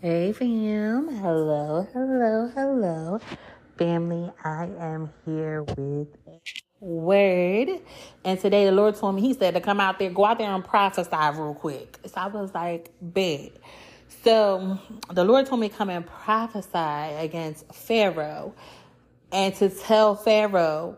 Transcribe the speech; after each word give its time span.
Hey 0.00 0.32
fam, 0.32 1.08
hello, 1.08 1.88
hello, 1.92 2.52
hello. 2.54 3.20
Family, 3.78 4.30
I 4.44 4.66
am 4.78 5.10
here 5.26 5.64
with 5.64 6.06
Word. 6.80 7.68
And 8.24 8.40
today 8.40 8.66
the 8.66 8.72
Lord 8.72 8.94
told 8.96 9.16
me, 9.16 9.22
He 9.22 9.34
said 9.34 9.54
to 9.54 9.60
come 9.60 9.80
out 9.80 9.98
there, 9.98 10.10
go 10.10 10.24
out 10.24 10.38
there 10.38 10.54
and 10.54 10.64
prophesy 10.64 11.10
real 11.12 11.54
quick. 11.54 11.98
So 12.06 12.14
I 12.16 12.28
was 12.28 12.54
like, 12.54 12.92
bet. 13.02 13.52
So 14.24 14.78
the 15.12 15.24
Lord 15.24 15.46
told 15.46 15.60
me 15.60 15.68
come 15.68 15.90
and 15.90 16.06
prophesy 16.06 16.70
against 17.18 17.74
Pharaoh 17.74 18.54
and 19.32 19.52
to 19.56 19.68
tell 19.68 20.14
Pharaoh 20.16 20.96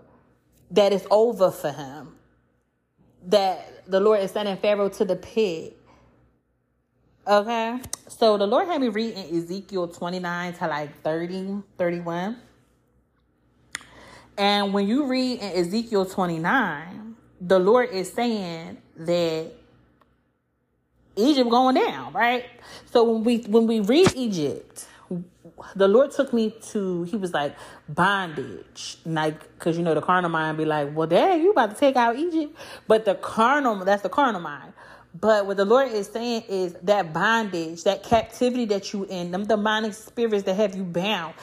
that 0.73 0.93
it's 0.93 1.07
over 1.11 1.51
for 1.51 1.73
him. 1.73 2.17
That 3.29 3.91
the 3.91 4.01
Lord 4.01 4.21
is 4.21 4.33
sending 4.33 4.59
Pharaoh 4.59 4.91
to 4.91 5.07
the 5.07 5.17
pit 5.17 5.80
Okay. 7.27 7.81
So 8.09 8.37
the 8.39 8.47
Lord 8.47 8.69
had 8.69 8.81
me 8.81 8.89
read 8.89 9.15
in 9.15 9.39
Ezekiel 9.39 9.89
29 9.89 10.55
to 10.55 10.67
like 10.67 11.03
30, 11.03 11.63
31. 11.79 12.37
And 14.39 14.73
when 14.75 14.89
you 14.89 15.07
read 15.07 15.41
in 15.41 15.53
Ezekiel 15.53 16.07
29, 16.07 17.17
the 17.41 17.59
Lord 17.59 17.91
is 17.91 18.13
saying 18.13 18.79
that 18.97 19.53
Egypt 21.17 21.51
going 21.51 21.77
down, 21.77 22.13
right? 22.13 22.47
So 22.87 23.05
when 23.05 23.25
we 23.25 23.39
when 23.43 23.67
we 23.67 23.81
read 23.81 24.13
Egypt, 24.17 24.87
the 25.77 25.89
Lord 25.89 26.11
took 26.13 26.33
me 26.33 26.55
to 26.71 27.05
he 27.05 27.17
was 27.17 27.33
like 27.35 27.57
bondage, 27.89 28.99
like 29.05 29.41
because 29.59 29.77
you 29.77 29.85
know 29.85 29.95
the 29.95 30.03
carnal 30.03 30.31
mind 30.31 30.59
be 30.59 30.65
like, 30.65 30.95
well, 30.97 31.07
dang, 31.09 31.43
you 31.43 31.53
about 31.53 31.71
to 31.71 31.77
take 31.77 31.97
out 31.97 32.17
Egypt, 32.17 32.57
but 32.89 33.05
the 33.05 33.15
carnal 33.17 33.85
that's 33.85 34.03
the 34.03 34.09
carnal 34.09 34.41
mind. 34.41 34.73
But 35.19 35.47
what 35.47 35.57
the 35.57 35.65
Lord 35.65 35.91
is 35.91 36.07
saying 36.07 36.45
is 36.49 36.75
that 36.83 37.13
bondage, 37.13 37.85
that 37.85 38.03
captivity 38.03 38.65
that 38.67 38.93
you 38.93 39.05
in, 39.05 39.31
them 39.31 39.47
demonic 39.47 39.95
spirits 39.95 40.45
that 40.45 40.55
have 40.55 40.77
you 40.77 40.85
bound, 40.85 41.35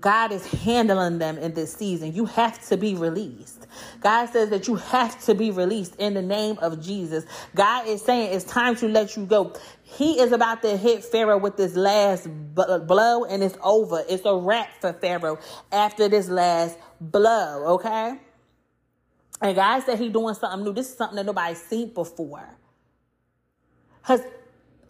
God 0.00 0.32
is 0.32 0.46
handling 0.46 1.18
them 1.18 1.36
in 1.36 1.52
this 1.52 1.74
season. 1.74 2.14
You 2.14 2.24
have 2.24 2.66
to 2.68 2.76
be 2.78 2.94
released. 2.94 3.66
God 4.00 4.26
says 4.30 4.48
that 4.50 4.66
you 4.66 4.76
have 4.76 5.22
to 5.26 5.34
be 5.34 5.50
released 5.50 5.96
in 5.96 6.14
the 6.14 6.22
name 6.22 6.58
of 6.60 6.82
Jesus. 6.82 7.26
God 7.54 7.86
is 7.86 8.00
saying 8.00 8.32
it's 8.32 8.46
time 8.46 8.76
to 8.76 8.88
let 8.88 9.16
you 9.16 9.26
go. 9.26 9.52
He 9.82 10.18
is 10.20 10.32
about 10.32 10.62
to 10.62 10.76
hit 10.78 11.04
Pharaoh 11.04 11.36
with 11.36 11.58
this 11.58 11.76
last 11.76 12.26
blow, 12.54 13.24
and 13.24 13.42
it's 13.42 13.58
over. 13.62 14.02
It's 14.08 14.24
a 14.24 14.34
wrap 14.34 14.70
for 14.80 14.94
Pharaoh 14.94 15.38
after 15.70 16.08
this 16.08 16.28
last 16.28 16.78
blow, 17.00 17.74
okay? 17.74 18.18
And 19.40 19.54
God 19.56 19.80
said 19.82 19.98
He 19.98 20.08
doing 20.08 20.34
something 20.34 20.64
new. 20.64 20.72
This 20.72 20.90
is 20.90 20.96
something 20.96 21.16
that 21.16 21.26
nobody's 21.26 21.62
seen 21.62 21.92
before. 21.92 22.48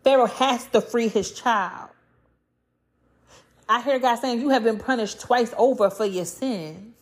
Pharaoh 0.04 0.26
has 0.26 0.66
to 0.66 0.80
free 0.82 1.08
his 1.08 1.32
child. 1.32 1.88
I 3.66 3.80
hear 3.80 3.98
God 3.98 4.16
saying 4.16 4.40
you 4.40 4.50
have 4.50 4.62
been 4.62 4.78
punished 4.78 5.20
twice 5.20 5.54
over 5.56 5.88
for 5.88 6.04
your 6.04 6.26
sins. 6.26 6.94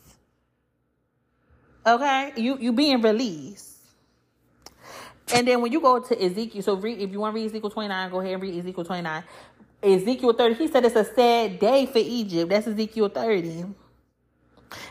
Okay? 1.84 2.32
You 2.36 2.56
you 2.58 2.72
being 2.72 3.02
released. 3.02 3.70
And 5.34 5.48
then 5.48 5.60
when 5.60 5.72
you 5.72 5.80
go 5.80 5.98
to 5.98 6.24
Ezekiel, 6.24 6.62
so 6.62 6.74
read 6.74 7.00
if 7.00 7.10
you 7.10 7.18
want 7.18 7.34
to 7.34 7.40
read 7.40 7.46
Ezekiel 7.46 7.70
29, 7.70 8.10
go 8.10 8.20
ahead 8.20 8.34
and 8.34 8.42
read 8.42 8.58
Ezekiel 8.58 8.84
29. 8.84 9.24
Ezekiel 9.82 10.32
30, 10.32 10.54
he 10.54 10.68
said 10.68 10.84
it's 10.84 10.94
a 10.94 11.04
sad 11.04 11.58
day 11.58 11.86
for 11.86 11.98
Egypt. 11.98 12.50
That's 12.50 12.68
Ezekiel 12.68 13.08
30. 13.08 13.64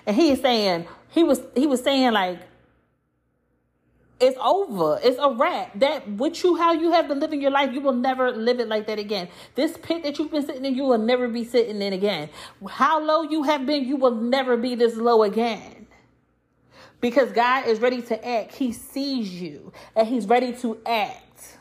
And 0.05 0.15
he 0.15 0.31
is 0.31 0.41
saying, 0.41 0.87
he 1.09 1.23
was 1.23 1.41
he 1.55 1.67
was 1.67 1.83
saying 1.83 2.13
like 2.13 2.39
it's 4.21 4.37
over. 4.39 4.99
It's 5.03 5.17
a 5.19 5.31
wrap. 5.31 5.79
That 5.79 6.07
with 6.07 6.43
you, 6.43 6.55
how 6.55 6.73
you 6.73 6.91
have 6.91 7.07
been 7.07 7.19
living 7.19 7.41
your 7.41 7.49
life, 7.49 7.73
you 7.73 7.81
will 7.81 7.93
never 7.93 8.31
live 8.31 8.59
it 8.59 8.67
like 8.67 8.85
that 8.85 8.99
again. 8.99 9.29
This 9.55 9.75
pit 9.81 10.03
that 10.03 10.19
you've 10.19 10.29
been 10.29 10.45
sitting 10.45 10.63
in, 10.63 10.75
you 10.75 10.83
will 10.83 10.99
never 10.99 11.27
be 11.27 11.43
sitting 11.43 11.81
in 11.81 11.91
again. 11.91 12.29
How 12.69 13.01
low 13.01 13.23
you 13.23 13.43
have 13.43 13.65
been, 13.65 13.83
you 13.83 13.97
will 13.97 14.15
never 14.15 14.57
be 14.57 14.75
this 14.75 14.95
low 14.95 15.23
again. 15.23 15.87
Because 16.99 17.31
God 17.31 17.65
is 17.65 17.79
ready 17.79 18.03
to 18.03 18.27
act. 18.27 18.53
He 18.53 18.71
sees 18.71 19.41
you 19.41 19.73
and 19.95 20.07
He's 20.07 20.27
ready 20.27 20.53
to 20.57 20.79
act. 20.85 21.57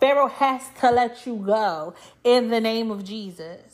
Pharaoh 0.00 0.26
has 0.28 0.68
to 0.80 0.90
let 0.90 1.24
you 1.24 1.36
go 1.36 1.94
in 2.24 2.48
the 2.48 2.60
name 2.60 2.90
of 2.90 3.04
Jesus. 3.04 3.73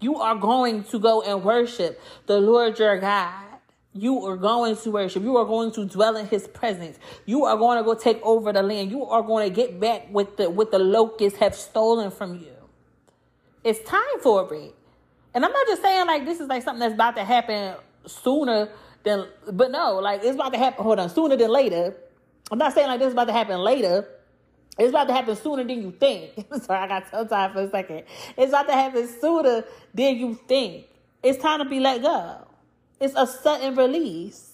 You 0.00 0.16
are 0.16 0.36
going 0.36 0.84
to 0.84 0.98
go 0.98 1.22
and 1.22 1.42
worship 1.42 2.00
the 2.26 2.38
Lord 2.38 2.78
your 2.78 2.98
God. 2.98 3.44
You 3.94 4.24
are 4.26 4.36
going 4.36 4.76
to 4.76 4.90
worship. 4.90 5.22
You 5.22 5.36
are 5.38 5.44
going 5.44 5.72
to 5.72 5.84
dwell 5.84 6.16
in 6.16 6.26
his 6.26 6.46
presence. 6.46 6.98
You 7.26 7.46
are 7.46 7.56
going 7.56 7.78
to 7.78 7.84
go 7.84 7.94
take 7.94 8.20
over 8.22 8.52
the 8.52 8.62
land. 8.62 8.90
You 8.90 9.04
are 9.04 9.22
going 9.22 9.48
to 9.48 9.54
get 9.54 9.80
back 9.80 10.06
with 10.12 10.36
the 10.36 10.48
what 10.50 10.70
the 10.70 10.78
locusts 10.78 11.38
have 11.40 11.54
stolen 11.54 12.10
from 12.10 12.36
you. 12.36 12.52
It's 13.64 13.80
time 13.88 14.20
for 14.22 14.52
it. 14.54 14.74
And 15.34 15.44
I'm 15.44 15.52
not 15.52 15.66
just 15.66 15.82
saying 15.82 16.06
like 16.06 16.24
this 16.24 16.40
is 16.40 16.48
like 16.48 16.62
something 16.62 16.80
that's 16.80 16.94
about 16.94 17.16
to 17.16 17.24
happen 17.24 17.74
sooner 18.06 18.68
than 19.02 19.26
but 19.52 19.70
no, 19.70 19.98
like 19.98 20.22
it's 20.22 20.34
about 20.34 20.52
to 20.52 20.58
happen 20.58 20.84
hold 20.84 20.98
on, 20.98 21.10
sooner 21.10 21.36
than 21.36 21.50
later. 21.50 21.94
I'm 22.50 22.58
not 22.58 22.74
saying 22.74 22.86
like 22.86 23.00
this 23.00 23.08
is 23.08 23.12
about 23.14 23.26
to 23.26 23.32
happen 23.32 23.58
later. 23.58 24.06
It's 24.78 24.90
about 24.90 25.08
to 25.08 25.12
happen 25.12 25.34
sooner 25.34 25.64
than 25.64 25.82
you 25.82 25.90
think. 25.90 26.46
Sorry, 26.62 26.78
I 26.78 26.86
got 26.86 27.10
tongue 27.10 27.28
tied 27.28 27.52
for 27.52 27.62
a 27.62 27.70
second. 27.70 28.04
It's 28.36 28.50
about 28.50 28.68
to 28.68 28.74
happen 28.74 29.08
sooner 29.20 29.64
than 29.92 30.16
you 30.16 30.34
think. 30.46 30.86
It's 31.22 31.42
time 31.42 31.58
to 31.58 31.64
be 31.64 31.80
let 31.80 32.02
go. 32.02 32.46
It's 33.00 33.14
a 33.16 33.26
sudden 33.26 33.74
release. 33.74 34.52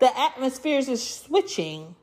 The 0.00 0.16
atmosphere 0.18 0.78
is 0.78 1.08
switching. 1.08 1.94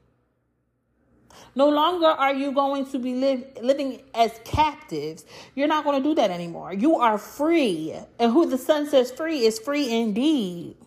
No 1.56 1.69
longer 1.69 2.07
are 2.07 2.34
you 2.34 2.53
going 2.53 2.85
to 2.88 3.00
be 3.00 3.13
live, 3.16 3.46
living 3.62 4.02
as 4.13 4.31
captives. 4.46 5.25
You're 5.56 5.67
not 5.67 5.84
going 5.84 6.02
to 6.02 6.09
do 6.09 6.16
that 6.16 6.31
anymore. 6.31 6.73
You 6.73 6.97
are 6.97 7.17
free. 7.17 7.96
And 8.17 8.31
who 8.31 8.46
the 8.50 8.57
Son 8.57 8.88
says 8.88 9.12
free 9.12 9.46
is 9.46 9.59
free 9.59 9.94
indeed 9.94 10.78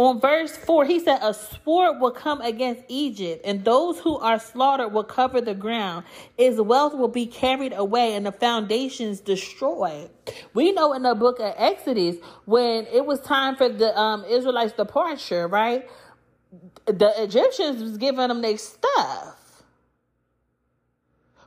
on 0.00 0.20
verse 0.20 0.56
4, 0.56 0.84
he 0.86 1.00
said, 1.00 1.18
A 1.20 1.34
sword 1.34 2.00
will 2.00 2.12
come 2.12 2.40
against 2.40 2.82
Egypt, 2.88 3.42
and 3.44 3.64
those 3.64 3.98
who 3.98 4.16
are 4.18 4.38
slaughtered 4.38 4.92
will 4.92 5.04
cover 5.04 5.40
the 5.40 5.54
ground. 5.54 6.04
Its 6.38 6.60
wealth 6.60 6.94
will 6.94 7.08
be 7.08 7.26
carried 7.26 7.72
away, 7.72 8.14
and 8.14 8.24
the 8.24 8.32
foundations 8.32 9.20
destroyed. 9.20 10.10
We 10.54 10.72
know 10.72 10.92
in 10.94 11.02
the 11.02 11.14
book 11.14 11.38
of 11.40 11.54
Exodus, 11.56 12.16
when 12.46 12.86
it 12.86 13.04
was 13.04 13.20
time 13.20 13.56
for 13.56 13.68
the 13.68 13.96
um, 13.98 14.24
Israelites' 14.24 14.72
departure, 14.72 15.46
right? 15.48 15.88
The 16.86 17.12
Egyptians 17.22 17.82
was 17.82 17.98
giving 17.98 18.28
them 18.28 18.42
their 18.42 18.58
stuff. 18.58 19.36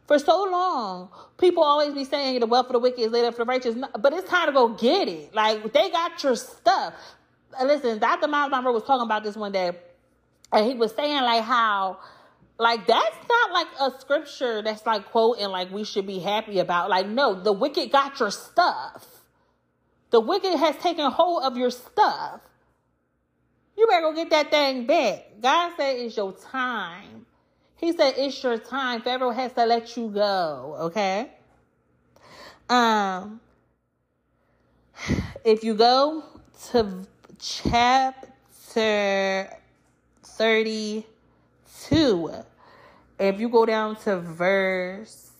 For 0.05 0.19
so 0.19 0.43
long, 0.43 1.09
people 1.37 1.63
always 1.63 1.93
be 1.93 2.03
saying 2.03 2.39
the 2.41 2.45
wealth 2.45 2.67
of 2.67 2.73
the 2.73 2.79
wicked 2.79 2.99
is 2.99 3.11
laid 3.11 3.25
up 3.25 3.35
for 3.35 3.45
the 3.45 3.45
righteous, 3.45 3.75
but 3.99 4.13
it's 4.13 4.29
time 4.29 4.47
to 4.47 4.53
go 4.53 4.69
get 4.69 5.07
it. 5.07 5.33
Like 5.33 5.71
they 5.73 5.89
got 5.89 6.21
your 6.21 6.35
stuff 6.35 6.93
listen, 7.61 7.99
Dr. 7.99 8.27
Myles 8.27 8.51
Munroe 8.51 8.73
was 8.73 8.83
talking 8.83 9.05
about 9.05 9.23
this 9.23 9.35
one 9.35 9.51
day, 9.51 9.71
and 10.51 10.65
he 10.65 10.73
was 10.75 10.93
saying 10.95 11.21
like 11.23 11.43
how 11.43 11.99
like 12.59 12.85
that's 12.85 13.17
not 13.27 13.51
like 13.51 13.67
a 13.79 13.99
scripture 13.99 14.61
that's 14.61 14.85
like 14.85 15.05
quoting 15.05 15.49
like 15.49 15.71
we 15.71 15.83
should 15.83 16.07
be 16.07 16.19
happy 16.19 16.59
about. 16.59 16.89
Like, 16.89 17.07
no, 17.07 17.41
the 17.41 17.51
wicked 17.51 17.91
got 17.91 18.19
your 18.19 18.31
stuff. 18.31 19.05
The 20.11 20.19
wicked 20.19 20.55
has 20.57 20.77
taken 20.77 21.09
hold 21.09 21.43
of 21.43 21.57
your 21.57 21.71
stuff. 21.71 22.41
You 23.75 23.87
better 23.87 24.01
go 24.01 24.13
get 24.13 24.29
that 24.29 24.51
thing 24.51 24.85
back. 24.85 25.25
God 25.41 25.73
said 25.75 25.97
it's 25.97 26.15
your 26.15 26.33
time. 26.33 27.25
He 27.77 27.91
said 27.91 28.13
it's 28.17 28.41
your 28.43 28.59
time. 28.59 29.01
Pharaoh 29.01 29.31
has 29.31 29.51
to 29.53 29.65
let 29.65 29.97
you 29.97 30.09
go. 30.09 30.77
Okay. 30.81 31.31
Um, 32.69 33.41
if 35.43 35.63
you 35.63 35.73
go 35.73 36.23
to 36.69 37.07
chapter 37.39 38.29
32. 40.23 42.31
If 43.19 43.39
you 43.39 43.49
go 43.49 43.65
down 43.65 43.95
to 43.97 44.19
verse 44.19 45.31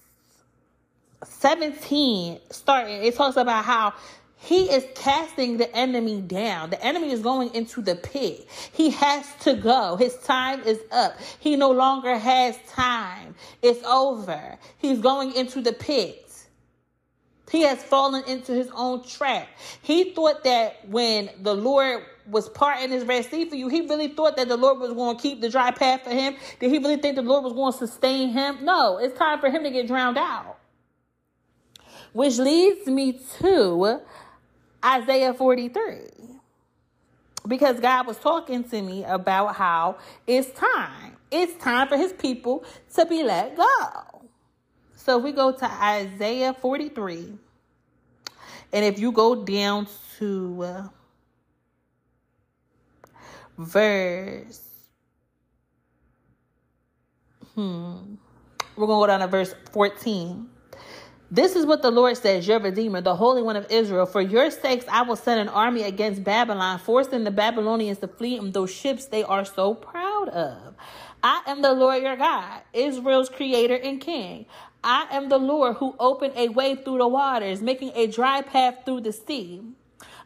17, 1.23 2.39
starting, 2.51 3.03
it 3.03 3.15
talks 3.15 3.37
about 3.37 3.65
how 3.65 3.93
he 4.37 4.69
is 4.69 4.85
casting 4.93 5.57
the 5.57 5.73
enemy 5.75 6.19
down. 6.19 6.69
The 6.69 6.83
enemy 6.83 7.11
is 7.11 7.21
going 7.21 7.53
into 7.55 7.81
the 7.81 7.95
pit. 7.95 8.45
He 8.73 8.89
has 8.89 9.25
to 9.41 9.53
go. 9.53 9.95
His 9.95 10.17
time 10.17 10.61
is 10.63 10.81
up. 10.91 11.17
He 11.39 11.55
no 11.55 11.71
longer 11.71 12.17
has 12.17 12.57
time. 12.67 13.35
It's 13.61 13.81
over. 13.85 14.57
He's 14.79 14.99
going 14.99 15.33
into 15.33 15.61
the 15.61 15.71
pit. 15.71 16.22
He 17.53 17.61
has 17.61 17.83
fallen 17.83 18.23
into 18.23 18.51
his 18.51 18.67
own 18.73 19.03
trap. 19.03 19.47
He 19.83 20.05
thought 20.15 20.43
that 20.43 20.89
when 20.89 21.29
the 21.39 21.53
Lord 21.53 22.03
was 22.25 22.49
parting 22.49 22.89
his 22.89 23.05
Red 23.05 23.25
Sea 23.25 23.47
for 23.47 23.55
you, 23.55 23.67
he 23.67 23.81
really 23.81 24.07
thought 24.07 24.37
that 24.37 24.47
the 24.47 24.57
Lord 24.57 24.79
was 24.79 24.91
going 24.91 25.15
to 25.15 25.21
keep 25.21 25.39
the 25.39 25.49
dry 25.49 25.69
path 25.69 26.01
for 26.03 26.09
him. 26.09 26.35
Did 26.59 26.71
he 26.71 26.79
really 26.79 26.97
think 26.97 27.15
the 27.15 27.21
Lord 27.21 27.43
was 27.43 27.53
going 27.53 27.71
to 27.71 27.77
sustain 27.77 28.29
him? 28.29 28.65
No, 28.65 28.97
it's 28.97 29.15
time 29.19 29.39
for 29.39 29.51
him 29.51 29.61
to 29.65 29.69
get 29.69 29.85
drowned 29.85 30.17
out. 30.17 30.57
Which 32.11 32.39
leads 32.39 32.87
me 32.87 33.21
to 33.41 34.01
Isaiah 34.83 35.35
43. 35.35 35.99
Because 37.47 37.79
God 37.79 38.07
was 38.07 38.17
talking 38.17 38.63
to 38.63 38.81
me 38.81 39.03
about 39.03 39.55
how 39.57 39.97
it's 40.25 40.49
time. 40.59 41.17
It's 41.29 41.63
time 41.63 41.87
for 41.87 41.97
his 41.97 42.13
people 42.13 42.65
to 42.95 43.05
be 43.05 43.21
let 43.21 43.55
go. 43.55 44.12
So 45.03 45.17
if 45.17 45.23
we 45.25 45.33
go 45.33 45.51
to 45.51 45.65
Isaiah 45.65 46.53
43. 46.53 47.33
And 48.71 48.85
if 48.85 48.99
you 48.99 49.11
go 49.11 49.43
down 49.43 49.87
to 50.17 50.63
uh, 50.63 50.87
verse, 53.57 54.61
hmm, 57.53 58.15
we're 58.77 58.87
going 58.87 59.01
to 59.01 59.03
go 59.03 59.07
down 59.07 59.19
to 59.19 59.27
verse 59.27 59.53
14. 59.73 60.47
This 61.29 61.57
is 61.57 61.65
what 61.65 61.81
the 61.81 61.91
Lord 61.91 62.15
says, 62.15 62.47
your 62.47 62.59
Redeemer, 62.61 63.01
the 63.01 63.15
Holy 63.15 63.41
One 63.41 63.57
of 63.57 63.69
Israel. 63.69 64.05
For 64.05 64.21
your 64.21 64.51
sakes, 64.51 64.85
I 64.89 65.01
will 65.01 65.17
send 65.17 65.41
an 65.41 65.49
army 65.49 65.83
against 65.83 66.23
Babylon, 66.23 66.79
forcing 66.79 67.25
the 67.25 67.31
Babylonians 67.31 67.97
to 67.99 68.07
flee 68.07 68.37
from 68.37 68.53
those 68.53 68.71
ships 68.71 69.07
they 69.07 69.23
are 69.23 69.43
so 69.43 69.73
proud 69.73 70.29
of. 70.29 70.75
I 71.21 71.41
am 71.47 71.61
the 71.61 71.73
Lord 71.73 72.03
your 72.03 72.15
God, 72.15 72.61
Israel's 72.73 73.29
creator 73.29 73.75
and 73.75 73.99
king. 73.99 74.45
I 74.83 75.07
am 75.11 75.29
the 75.29 75.37
Lord 75.37 75.77
who 75.77 75.95
opened 75.99 76.33
a 76.35 76.49
way 76.49 76.75
through 76.75 76.97
the 76.97 77.07
waters, 77.07 77.61
making 77.61 77.91
a 77.95 78.07
dry 78.07 78.41
path 78.41 78.79
through 78.85 79.01
the 79.01 79.13
sea. 79.13 79.61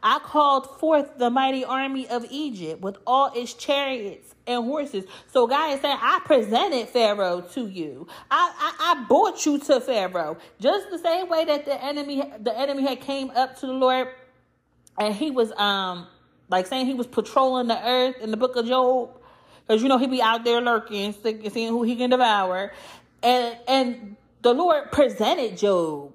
I 0.02 0.20
called 0.20 0.80
forth 0.80 1.18
the 1.18 1.30
mighty 1.30 1.66
army 1.66 2.08
of 2.08 2.26
Egypt 2.30 2.82
with 2.82 2.98
all 3.06 3.32
its 3.36 3.54
chariots 3.54 4.36
and 4.46 4.64
horses. 4.64 5.06
So 5.32 5.48
God 5.48 5.74
is 5.74 5.82
saying, 5.82 5.98
I 6.00 6.22
presented 6.24 6.88
Pharaoh 6.90 7.42
to 7.54 7.68
you. 7.68 8.08
I, 8.30 8.54
I, 8.58 8.92
I 8.92 9.06
brought 9.08 9.46
you 9.46 9.60
to 9.60 9.82
Pharaoh. 9.82 10.38
Just 10.60 10.90
the 10.92 11.00
same 11.00 11.30
way 11.30 11.46
that 11.46 11.66
the 11.66 11.84
enemy 11.84 12.24
the 12.40 12.58
enemy 12.58 12.84
had 12.84 13.02
came 13.02 13.32
up 13.32 13.60
to 13.60 13.68
the 13.68 13.74
Lord 13.74 14.10
and 15.00 15.14
he 15.14 15.32
was 15.32 15.52
um 15.54 16.08
like 16.50 16.68
saying 16.68 16.86
he 16.86 16.94
was 16.94 17.08
patrolling 17.08 17.68
the 17.68 17.86
earth 17.86 18.16
in 18.22 18.32
the 18.32 18.38
book 18.38 18.56
of 18.56 18.66
Job. 18.66 19.10
Because 19.66 19.82
you 19.82 19.90
know 19.90 19.98
he'd 19.98 20.12
be 20.12 20.22
out 20.22 20.46
there 20.46 20.62
lurking, 20.62 21.14
seeing 21.14 21.70
who 21.70 21.84
he 21.84 21.96
can 21.96 22.10
devour. 22.10 22.72
And 23.22 23.58
and 23.68 24.16
the 24.48 24.54
Lord 24.54 24.94
presented 24.94 25.58
Job 25.58 26.14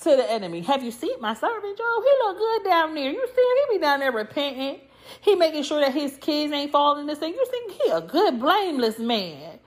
to 0.00 0.16
the 0.16 0.30
enemy. 0.30 0.62
Have 0.62 0.82
you 0.82 0.90
seen 0.90 1.20
my 1.20 1.34
servant 1.34 1.76
Job? 1.76 2.02
He 2.02 2.24
look 2.24 2.38
good 2.38 2.64
down 2.64 2.94
there. 2.94 3.10
You 3.10 3.26
see 3.26 3.42
him? 3.42 3.56
He 3.68 3.76
be 3.76 3.82
down 3.82 4.00
there 4.00 4.10
repenting. 4.10 4.80
He 5.20 5.34
making 5.34 5.64
sure 5.64 5.80
that 5.80 5.92
his 5.92 6.16
kids 6.16 6.50
ain't 6.50 6.72
falling 6.72 7.06
this 7.06 7.18
thing. 7.18 7.34
You 7.34 7.44
think 7.44 7.72
he 7.72 7.90
a 7.90 8.00
good, 8.00 8.40
blameless 8.40 8.98
man. 8.98 9.58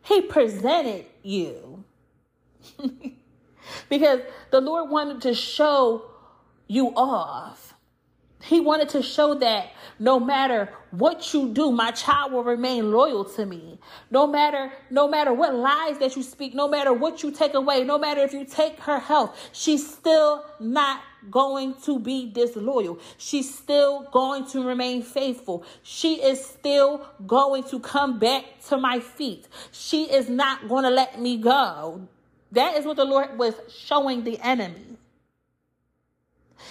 He 0.00 0.22
presented 0.22 1.04
you. 1.22 1.84
because 3.90 4.20
the 4.50 4.62
Lord 4.62 4.88
wanted 4.88 5.20
to 5.20 5.34
show 5.34 6.10
you 6.68 6.86
off. 6.96 7.69
He 8.42 8.58
wanted 8.60 8.88
to 8.90 9.02
show 9.02 9.34
that 9.34 9.72
no 9.98 10.18
matter 10.18 10.70
what 10.92 11.34
you 11.34 11.50
do, 11.50 11.70
my 11.70 11.90
child 11.90 12.32
will 12.32 12.42
remain 12.42 12.90
loyal 12.90 13.24
to 13.24 13.44
me. 13.44 13.78
No 14.10 14.26
matter, 14.26 14.72
no 14.88 15.06
matter 15.06 15.32
what 15.32 15.54
lies 15.54 15.98
that 15.98 16.16
you 16.16 16.22
speak, 16.22 16.54
no 16.54 16.66
matter 16.66 16.92
what 16.92 17.22
you 17.22 17.30
take 17.30 17.52
away, 17.52 17.84
no 17.84 17.98
matter 17.98 18.22
if 18.22 18.32
you 18.32 18.46
take 18.46 18.80
her 18.80 18.98
health, 18.98 19.50
she's 19.52 19.86
still 19.86 20.44
not 20.58 21.02
going 21.30 21.74
to 21.82 21.98
be 21.98 22.30
disloyal. 22.30 22.98
She's 23.18 23.54
still 23.54 24.08
going 24.10 24.46
to 24.46 24.66
remain 24.66 25.02
faithful. 25.02 25.64
She 25.82 26.22
is 26.22 26.42
still 26.42 27.06
going 27.26 27.64
to 27.64 27.78
come 27.78 28.18
back 28.18 28.44
to 28.68 28.78
my 28.78 29.00
feet. 29.00 29.48
She 29.70 30.04
is 30.04 30.30
not 30.30 30.66
going 30.66 30.84
to 30.84 30.90
let 30.90 31.20
me 31.20 31.36
go. 31.36 32.08
That 32.52 32.76
is 32.76 32.86
what 32.86 32.96
the 32.96 33.04
Lord 33.04 33.38
was 33.38 33.54
showing 33.68 34.24
the 34.24 34.38
enemy. 34.40 34.96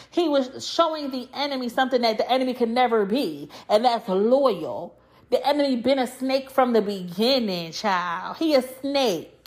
He 0.09 0.30
was 0.30 0.68
showing 0.68 1.12
the 1.12 1.30
enemy 1.33 1.69
something 1.69 2.01
that 2.01 2.18
the 2.18 2.30
enemy 2.31 2.53
could 2.53 2.69
never 2.69 3.06
be, 3.06 3.50
and 3.69 3.86
that's 3.86 4.07
loyal. 4.09 4.95
The 5.30 5.45
enemy 5.47 5.75
been 5.77 6.00
a 6.00 6.07
snake 6.07 6.50
from 6.50 6.74
the 6.74 6.81
beginning, 6.81 7.71
child. 7.71 8.38
He 8.38 8.56
a 8.56 8.62
snake. 8.62 9.36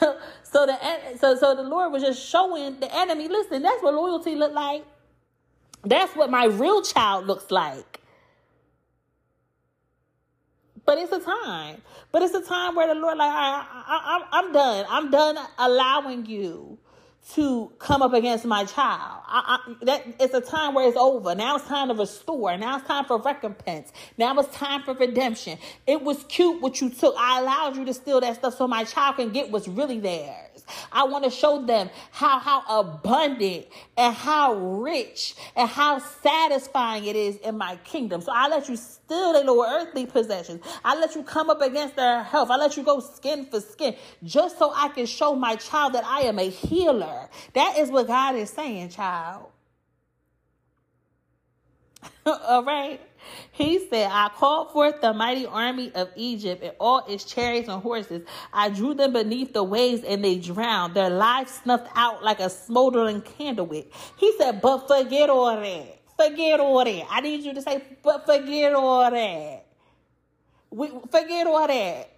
So, 0.00 0.18
so 0.44 0.66
the 0.66 1.18
so 1.18 1.36
so 1.36 1.54
the 1.54 1.62
Lord 1.62 1.92
was 1.92 2.02
just 2.02 2.26
showing 2.26 2.80
the 2.80 2.94
enemy. 2.96 3.28
Listen, 3.28 3.62
that's 3.62 3.82
what 3.82 3.94
loyalty 3.94 4.34
look 4.34 4.52
like. 4.52 4.84
That's 5.84 6.14
what 6.16 6.30
my 6.30 6.46
real 6.46 6.82
child 6.82 7.26
looks 7.26 7.50
like. 7.50 8.00
But 10.86 10.98
it's 10.98 11.12
a 11.12 11.20
time. 11.20 11.82
But 12.12 12.22
it's 12.22 12.34
a 12.34 12.42
time 12.42 12.74
where 12.74 12.86
the 12.92 12.94
Lord, 13.00 13.18
like, 13.18 13.30
I, 13.30 13.66
I, 13.86 14.18
I, 14.32 14.38
I'm 14.40 14.52
done. 14.52 14.86
I'm 14.88 15.10
done 15.10 15.38
allowing 15.58 16.26
you 16.26 16.78
to 17.32 17.72
come 17.78 18.02
up 18.02 18.12
against 18.12 18.44
my 18.44 18.64
child. 18.64 19.22
I, 19.26 19.58
I, 19.66 19.84
that 19.84 20.06
it's 20.20 20.34
a 20.34 20.40
time 20.40 20.74
where 20.74 20.86
it's 20.86 20.96
over. 20.96 21.34
Now 21.34 21.56
it's 21.56 21.66
time 21.66 21.88
to 21.88 21.94
restore. 21.94 22.56
Now 22.56 22.76
it's 22.78 22.86
time 22.86 23.04
for 23.06 23.18
recompense. 23.18 23.92
Now 24.18 24.38
it's 24.38 24.54
time 24.54 24.82
for 24.82 24.94
redemption. 24.94 25.58
It 25.86 26.02
was 26.02 26.24
cute 26.24 26.60
what 26.60 26.80
you 26.80 26.90
took. 26.90 27.14
I 27.18 27.40
allowed 27.40 27.76
you 27.76 27.84
to 27.86 27.94
steal 27.94 28.20
that 28.20 28.36
stuff 28.36 28.54
so 28.56 28.68
my 28.68 28.84
child 28.84 29.16
can 29.16 29.30
get 29.30 29.50
what's 29.50 29.66
really 29.66 29.98
theirs. 30.00 30.53
I 30.92 31.04
want 31.04 31.24
to 31.24 31.30
show 31.30 31.64
them 31.64 31.90
how 32.10 32.38
how 32.38 32.62
abundant 32.80 33.66
and 33.96 34.14
how 34.14 34.54
rich 34.54 35.34
and 35.56 35.68
how 35.68 35.98
satisfying 35.98 37.04
it 37.04 37.16
is 37.16 37.36
in 37.36 37.58
my 37.58 37.76
kingdom. 37.84 38.20
So 38.20 38.32
I 38.34 38.48
let 38.48 38.68
you 38.68 38.76
steal 38.76 39.32
their 39.32 39.44
little 39.44 39.64
earthly 39.64 40.06
possessions. 40.06 40.64
I 40.84 40.98
let 40.98 41.14
you 41.14 41.22
come 41.22 41.50
up 41.50 41.60
against 41.60 41.96
their 41.96 42.22
health. 42.22 42.50
I 42.50 42.56
let 42.56 42.76
you 42.76 42.82
go 42.82 43.00
skin 43.00 43.46
for 43.46 43.60
skin 43.60 43.94
just 44.22 44.58
so 44.58 44.72
I 44.74 44.88
can 44.88 45.06
show 45.06 45.34
my 45.34 45.56
child 45.56 45.94
that 45.94 46.04
I 46.04 46.22
am 46.22 46.38
a 46.38 46.48
healer. 46.48 47.28
That 47.54 47.78
is 47.78 47.90
what 47.90 48.06
God 48.06 48.36
is 48.36 48.50
saying, 48.50 48.90
child. 48.90 49.50
All 52.26 52.64
right. 52.64 53.00
He 53.52 53.78
said, 53.88 54.10
I 54.10 54.28
called 54.28 54.72
forth 54.72 55.00
the 55.00 55.12
mighty 55.12 55.46
army 55.46 55.92
of 55.94 56.08
Egypt 56.16 56.62
and 56.62 56.72
all 56.80 57.04
its 57.06 57.24
chariots 57.24 57.68
and 57.68 57.82
horses. 57.82 58.22
I 58.52 58.68
drew 58.70 58.94
them 58.94 59.12
beneath 59.12 59.52
the 59.52 59.62
waves 59.62 60.02
and 60.04 60.24
they 60.24 60.38
drowned. 60.38 60.94
Their 60.94 61.10
lives 61.10 61.52
snuffed 61.62 61.88
out 61.94 62.22
like 62.22 62.40
a 62.40 62.50
smoldering 62.50 63.22
candle 63.22 63.66
wick. 63.66 63.92
He 64.16 64.36
said, 64.38 64.60
but 64.60 64.86
forget 64.88 65.30
all 65.30 65.54
that. 65.54 65.98
Forget 66.16 66.60
all 66.60 66.84
that. 66.84 67.06
I 67.10 67.20
need 67.20 67.42
you 67.42 67.54
to 67.54 67.62
say, 67.62 67.82
but 68.02 68.26
forget 68.26 68.72
all 68.74 69.10
that. 69.10 69.66
We, 70.70 70.88
forget 71.10 71.46
all 71.46 71.66
that. 71.66 72.10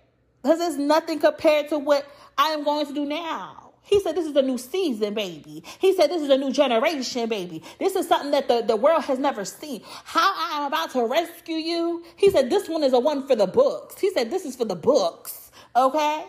Because 0.43 0.61
it's 0.61 0.77
nothing 0.77 1.19
compared 1.19 1.69
to 1.71 1.79
what 1.79 2.07
I 2.39 2.49
am 2.51 2.65
going 2.65 2.87
to 2.87 2.95
do 2.95 3.05
now. 3.05 3.66
He 3.87 4.01
said, 4.01 4.17
This 4.17 4.27
is 4.27 4.37
a 4.37 4.43
new 4.43 4.59
season, 4.59 5.15
baby. 5.15 5.63
He 5.79 5.95
said, 5.95 6.11
This 6.11 6.23
is 6.23 6.29
a 6.29 6.37
new 6.37 6.53
generation, 6.53 7.29
baby. 7.29 7.63
This 7.79 7.97
is 7.97 8.09
something 8.09 8.33
that 8.33 8.49
the, 8.49 8.63
the 8.63 8.77
world 8.77 9.05
has 9.05 9.19
never 9.19 9.45
seen. 9.45 9.83
How 10.05 10.35
I 10.37 10.59
am 10.59 10.67
about 10.67 10.91
to 10.91 11.07
rescue 11.07 11.57
you. 11.57 12.05
He 12.17 12.31
said, 12.31 12.51
This 12.51 12.69
one 12.69 12.83
is 12.83 12.93
a 12.93 12.99
one 12.99 13.27
for 13.27 13.37
the 13.37 13.47
books. 13.47 13.99
He 13.99 14.11
said, 14.11 14.31
This 14.31 14.45
is 14.45 14.57
for 14.57 14.65
the 14.65 14.77
books. 14.77 15.53
Okay? 15.75 16.25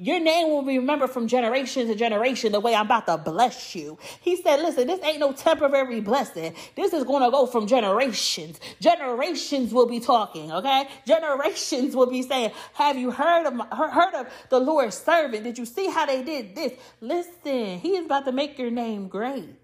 Your 0.00 0.20
name 0.20 0.50
will 0.50 0.62
be 0.62 0.78
remembered 0.78 1.10
from 1.10 1.26
generation 1.26 1.88
to 1.88 1.94
generation 1.96 2.52
the 2.52 2.60
way 2.60 2.72
I'm 2.72 2.86
about 2.86 3.06
to 3.06 3.18
bless 3.18 3.74
you. 3.74 3.98
He 4.20 4.40
said, 4.40 4.60
listen, 4.60 4.86
this 4.86 5.02
ain't 5.02 5.18
no 5.18 5.32
temporary 5.32 6.00
blessing. 6.00 6.54
This 6.76 6.92
is 6.92 7.02
going 7.02 7.24
to 7.24 7.32
go 7.32 7.46
from 7.46 7.66
generations. 7.66 8.60
Generations 8.80 9.74
will 9.74 9.88
be 9.88 9.98
talking, 9.98 10.52
okay? 10.52 10.86
Generations 11.04 11.96
will 11.96 12.06
be 12.06 12.22
saying, 12.22 12.52
have 12.74 12.96
you 12.96 13.10
heard 13.10 13.46
of, 13.46 13.54
my, 13.54 13.66
heard 13.72 14.14
of 14.14 14.28
the 14.50 14.60
Lord's 14.60 14.96
servant? 14.96 15.42
Did 15.42 15.58
you 15.58 15.66
see 15.66 15.88
how 15.90 16.06
they 16.06 16.22
did 16.22 16.54
this? 16.54 16.74
Listen, 17.00 17.80
he 17.80 17.96
is 17.96 18.06
about 18.06 18.24
to 18.26 18.32
make 18.32 18.56
your 18.56 18.70
name 18.70 19.08
great 19.08 19.56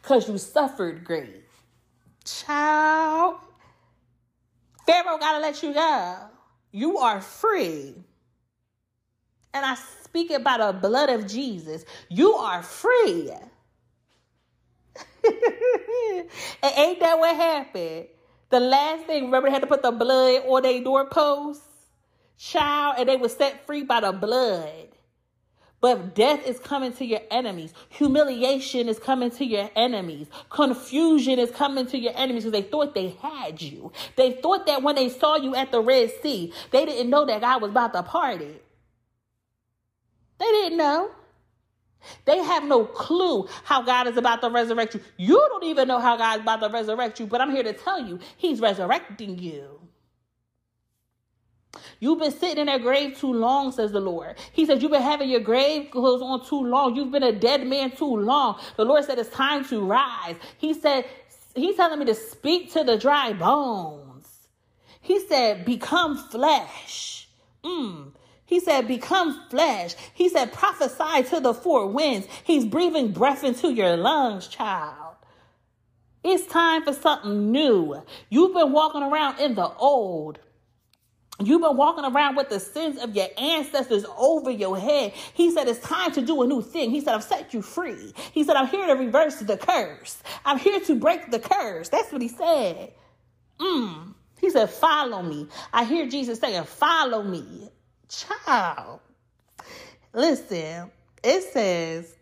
because 0.00 0.28
you 0.28 0.38
suffered 0.38 1.04
great. 1.04 1.42
Child, 2.24 3.34
Pharaoh 4.86 5.18
got 5.18 5.32
to 5.32 5.40
let 5.40 5.60
you 5.60 5.74
go. 5.74 6.18
You 6.70 6.98
are 6.98 7.20
free. 7.20 7.96
And 9.52 9.64
I 9.66 9.76
speak 10.04 10.30
it 10.30 10.44
by 10.44 10.58
the 10.58 10.72
blood 10.72 11.10
of 11.10 11.26
Jesus. 11.26 11.84
You 12.08 12.34
are 12.34 12.62
free. 12.62 13.30
and 15.24 16.72
ain't 16.76 17.00
that 17.00 17.18
what 17.18 17.36
happened? 17.36 18.06
The 18.50 18.60
last 18.60 19.06
thing, 19.06 19.26
remember, 19.26 19.48
they 19.48 19.52
had 19.52 19.62
to 19.62 19.68
put 19.68 19.82
the 19.82 19.92
blood 19.92 20.42
on 20.46 20.62
their 20.62 20.82
doorposts? 20.82 21.66
Child, 22.38 22.96
and 22.98 23.08
they 23.08 23.16
were 23.16 23.28
set 23.28 23.66
free 23.66 23.82
by 23.84 24.00
the 24.00 24.12
blood. 24.12 24.88
But 25.80 26.14
death 26.14 26.46
is 26.46 26.58
coming 26.58 26.92
to 26.94 27.04
your 27.04 27.20
enemies. 27.30 27.72
Humiliation 27.88 28.88
is 28.88 28.98
coming 28.98 29.30
to 29.32 29.44
your 29.46 29.70
enemies. 29.76 30.28
Confusion 30.50 31.38
is 31.38 31.50
coming 31.50 31.86
to 31.86 31.98
your 31.98 32.12
enemies 32.16 32.44
because 32.44 32.60
they 32.60 32.68
thought 32.68 32.94
they 32.94 33.16
had 33.22 33.62
you. 33.62 33.92
They 34.16 34.32
thought 34.32 34.66
that 34.66 34.82
when 34.82 34.96
they 34.96 35.08
saw 35.08 35.36
you 35.36 35.54
at 35.54 35.72
the 35.72 35.80
Red 35.80 36.12
Sea, 36.22 36.52
they 36.70 36.84
didn't 36.84 37.10
know 37.10 37.24
that 37.26 37.40
God 37.40 37.62
was 37.62 37.70
about 37.70 37.94
to 37.94 38.02
party. 38.02 38.60
They 40.40 40.46
didn't 40.46 40.78
know. 40.78 41.12
They 42.24 42.38
have 42.38 42.64
no 42.64 42.86
clue 42.86 43.46
how 43.64 43.82
God 43.82 44.08
is 44.08 44.16
about 44.16 44.40
to 44.42 44.50
resurrect 44.50 44.94
you. 44.94 45.02
You 45.18 45.36
don't 45.50 45.64
even 45.64 45.86
know 45.86 46.00
how 46.00 46.16
God's 46.16 46.42
about 46.42 46.60
to 46.62 46.70
resurrect 46.70 47.20
you, 47.20 47.26
but 47.26 47.40
I'm 47.40 47.52
here 47.52 47.62
to 47.62 47.74
tell 47.74 48.04
you, 48.04 48.18
He's 48.38 48.60
resurrecting 48.60 49.38
you. 49.38 49.80
You've 52.00 52.18
been 52.18 52.32
sitting 52.32 52.58
in 52.58 52.66
that 52.66 52.82
grave 52.82 53.18
too 53.18 53.32
long, 53.32 53.70
says 53.70 53.92
the 53.92 54.00
Lord. 54.00 54.36
He 54.52 54.66
says, 54.66 54.82
You've 54.82 54.92
been 54.92 55.02
having 55.02 55.28
your 55.28 55.40
grave 55.40 55.90
clothes 55.90 56.22
on 56.22 56.44
too 56.44 56.64
long. 56.64 56.96
You've 56.96 57.12
been 57.12 57.22
a 57.22 57.32
dead 57.32 57.66
man 57.66 57.92
too 57.92 58.16
long. 58.16 58.58
The 58.76 58.84
Lord 58.84 59.04
said, 59.04 59.18
It's 59.18 59.30
time 59.30 59.64
to 59.66 59.84
rise. 59.84 60.36
He 60.58 60.74
said, 60.74 61.04
He's 61.54 61.76
telling 61.76 61.98
me 61.98 62.06
to 62.06 62.14
speak 62.14 62.72
to 62.72 62.84
the 62.84 62.96
dry 62.96 63.34
bones. 63.34 64.00
He 65.00 65.20
said, 65.26 65.64
become 65.64 66.16
flesh. 66.16 67.28
Mm. 67.64 68.12
He 68.50 68.58
said, 68.58 68.88
become 68.88 69.40
flesh. 69.48 69.94
He 70.12 70.28
said, 70.28 70.52
prophesy 70.52 71.22
to 71.30 71.38
the 71.38 71.54
four 71.54 71.86
winds. 71.86 72.26
He's 72.42 72.64
breathing 72.64 73.12
breath 73.12 73.44
into 73.44 73.72
your 73.72 73.96
lungs, 73.96 74.48
child. 74.48 75.14
It's 76.24 76.46
time 76.46 76.82
for 76.82 76.92
something 76.92 77.52
new. 77.52 78.02
You've 78.28 78.52
been 78.52 78.72
walking 78.72 79.04
around 79.04 79.38
in 79.38 79.54
the 79.54 79.68
old. 79.68 80.40
You've 81.38 81.62
been 81.62 81.76
walking 81.76 82.04
around 82.04 82.34
with 82.34 82.48
the 82.48 82.58
sins 82.58 82.98
of 82.98 83.14
your 83.14 83.28
ancestors 83.38 84.04
over 84.18 84.50
your 84.50 84.76
head. 84.76 85.12
He 85.32 85.52
said, 85.52 85.68
It's 85.68 85.78
time 85.78 86.10
to 86.14 86.20
do 86.20 86.42
a 86.42 86.46
new 86.46 86.60
thing. 86.60 86.90
He 86.90 87.00
said, 87.00 87.14
I've 87.14 87.22
set 87.22 87.54
you 87.54 87.62
free. 87.62 88.12
He 88.32 88.42
said, 88.42 88.56
I'm 88.56 88.66
here 88.66 88.88
to 88.88 88.94
reverse 88.94 89.36
the 89.36 89.58
curse. 89.58 90.24
I'm 90.44 90.58
here 90.58 90.80
to 90.80 90.96
break 90.96 91.30
the 91.30 91.38
curse. 91.38 91.88
That's 91.88 92.10
what 92.10 92.20
he 92.20 92.28
said. 92.28 92.94
Mm. 93.60 94.14
He 94.40 94.50
said, 94.50 94.70
Follow 94.70 95.22
me. 95.22 95.46
I 95.72 95.84
hear 95.84 96.08
Jesus 96.08 96.40
saying, 96.40 96.64
Follow 96.64 97.22
me. 97.22 97.70
Child. 98.10 99.00
Listen, 100.12 100.90
it 101.22 101.42
says, 101.52 102.16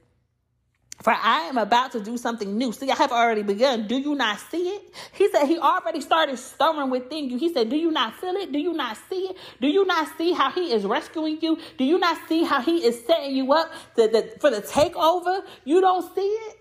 for 1.03 1.13
I 1.13 1.43
am 1.43 1.59
about 1.59 1.93
to 1.93 2.01
do 2.01 2.19
something 2.19 2.59
new. 2.59 2.73
See, 2.73 2.91
I 2.91 2.97
have 2.97 3.13
already 3.13 3.43
begun. 3.43 3.87
Do 3.87 3.97
you 3.97 4.17
not 4.17 4.41
see 4.51 4.69
it? 4.69 4.83
He 5.13 5.31
said 5.31 5.47
he 5.47 5.59
already 5.59 6.01
started 6.01 6.39
stirring 6.39 6.91
within 6.91 7.31
you. 7.31 7.39
He 7.39 7.53
said, 7.53 7.71
Do 7.71 7.77
you 7.77 7.93
not 7.93 8.17
feel 8.17 8.35
it? 8.35 8.53
Do 8.53 8.59
you 8.59 8.73
not 8.73 8.99
see 9.09 9.29
it? 9.29 9.37
Do 9.61 9.69
you 9.69 9.87
not 9.87 10.09
see 10.19 10.33
how 10.33 10.51
he 10.51 10.73
is 10.73 10.85
rescuing 10.85 11.39
you? 11.41 11.57
Do 11.79 11.85
you 11.85 11.99
not 11.99 12.19
see 12.29 12.43
how 12.43 12.61
he 12.61 12.85
is 12.85 13.05
setting 13.07 13.37
you 13.37 13.53
up 13.53 13.71
to, 13.97 14.29
for 14.41 14.51
the 14.51 14.61
takeover? 14.61 15.43
You 15.65 15.81
don't 15.81 16.15
see 16.15 16.21
it? 16.21 16.58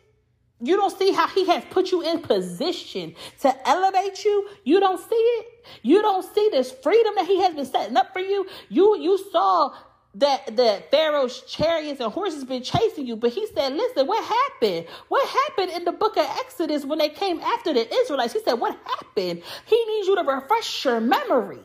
You 0.60 0.76
don't 0.76 0.98
see 0.98 1.12
how 1.12 1.28
he 1.28 1.46
has 1.48 1.64
put 1.70 1.92
you 1.92 2.02
in 2.02 2.20
position 2.22 3.16
to 3.42 3.70
elevate 3.70 4.26
you? 4.26 4.50
You 4.64 4.80
don't 4.80 5.00
see 5.00 5.16
it? 5.16 5.48
You 5.84 6.02
don't 6.02 6.24
see 6.34 6.50
this 6.52 6.72
freedom 6.72 7.14
that 7.16 7.26
he 7.26 7.42
has 7.42 7.54
been 7.54 7.66
setting 7.66 7.96
up 7.96 8.12
for 8.12 8.20
you? 8.20 8.48
You 8.70 8.98
you 8.98 9.20
saw 9.32 9.74
that 10.16 10.56
that 10.56 10.90
Pharaoh's 10.90 11.42
chariots 11.42 12.00
and 12.00 12.12
horses 12.12 12.44
been 12.44 12.64
chasing 12.64 13.06
you. 13.06 13.16
But 13.16 13.34
he 13.34 13.46
said, 13.48 13.74
listen, 13.74 14.08
what 14.08 14.24
happened? 14.24 14.88
What 15.10 15.28
happened 15.30 15.72
in 15.74 15.86
the 15.86 15.92
book 15.92 16.18
of 16.18 16.26
Exodus 16.40 16.86
when 16.86 16.98
they 16.98 17.10
came 17.10 17.40
after 17.40 17.72
the 17.74 17.88
Israelites? 17.94 18.34
He 18.34 18.42
said, 18.42 18.54
what 18.54 18.76
happened? 18.84 19.44
He 19.66 19.86
needs 19.86 20.08
you 20.08 20.16
to 20.16 20.24
refresh 20.24 20.86
your 20.86 21.00
memory. 21.02 21.60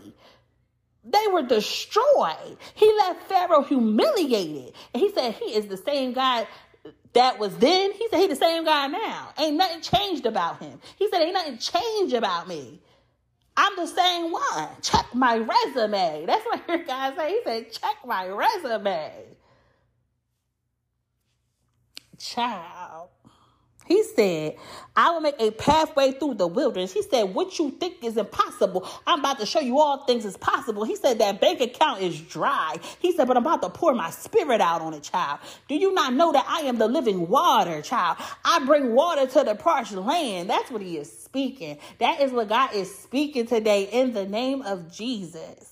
They 1.04 1.26
were 1.32 1.42
destroyed. 1.42 2.58
He 2.74 2.92
left 2.98 3.24
Pharaoh 3.24 3.62
humiliated. 3.62 4.72
And 4.94 5.00
he 5.00 5.10
said, 5.10 5.34
he 5.34 5.46
is 5.46 5.66
the 5.66 5.76
same 5.76 6.12
God 6.12 6.46
that 7.14 7.38
was 7.38 7.56
then. 7.58 7.92
He 7.92 8.08
said, 8.08 8.20
he 8.20 8.26
the 8.26 8.36
same 8.36 8.64
guy 8.64 8.86
now. 8.86 9.30
Ain't 9.38 9.56
nothing 9.56 9.80
changed 9.80 10.26
about 10.26 10.62
him. 10.62 10.80
He 10.96 11.08
said, 11.10 11.22
ain't 11.22 11.34
nothing 11.34 11.58
changed 11.58 12.14
about 12.14 12.48
me. 12.48 12.80
I'm 13.56 13.76
the 13.76 13.86
same 13.86 14.32
one. 14.32 14.68
Check 14.80 15.06
my 15.14 15.36
resume. 15.36 16.24
That's 16.26 16.44
what 16.46 16.62
your 16.68 16.78
guy 16.84 17.14
say. 17.16 17.30
He 17.30 17.40
said, 17.44 17.72
check 17.72 17.96
my 18.06 18.28
resume. 18.28 19.10
Child. 22.18 23.08
He 23.92 24.02
said, 24.04 24.56
I 24.96 25.10
will 25.10 25.20
make 25.20 25.34
a 25.38 25.50
pathway 25.50 26.12
through 26.12 26.36
the 26.36 26.46
wilderness. 26.46 26.94
He 26.94 27.02
said, 27.02 27.34
What 27.34 27.58
you 27.58 27.72
think 27.72 28.02
is 28.02 28.16
impossible, 28.16 28.88
I'm 29.06 29.18
about 29.18 29.38
to 29.40 29.44
show 29.44 29.60
you 29.60 29.80
all 29.80 30.06
things 30.06 30.24
is 30.24 30.38
possible. 30.38 30.84
He 30.84 30.96
said, 30.96 31.18
That 31.18 31.42
bank 31.42 31.60
account 31.60 32.00
is 32.00 32.18
dry. 32.18 32.76
He 33.00 33.12
said, 33.12 33.28
But 33.28 33.36
I'm 33.36 33.42
about 33.42 33.60
to 33.60 33.68
pour 33.68 33.92
my 33.92 34.08
spirit 34.08 34.62
out 34.62 34.80
on 34.80 34.94
it, 34.94 35.02
child. 35.02 35.40
Do 35.68 35.74
you 35.74 35.92
not 35.92 36.14
know 36.14 36.32
that 36.32 36.46
I 36.48 36.60
am 36.60 36.78
the 36.78 36.88
living 36.88 37.28
water, 37.28 37.82
child? 37.82 38.16
I 38.42 38.64
bring 38.64 38.94
water 38.94 39.26
to 39.26 39.44
the 39.44 39.56
parched 39.56 39.92
land. 39.92 40.48
That's 40.48 40.70
what 40.70 40.80
he 40.80 40.96
is 40.96 41.12
speaking. 41.12 41.76
That 41.98 42.22
is 42.22 42.32
what 42.32 42.48
God 42.48 42.74
is 42.74 42.96
speaking 42.98 43.46
today 43.46 43.90
in 43.92 44.14
the 44.14 44.24
name 44.24 44.62
of 44.62 44.90
Jesus. 44.90 45.70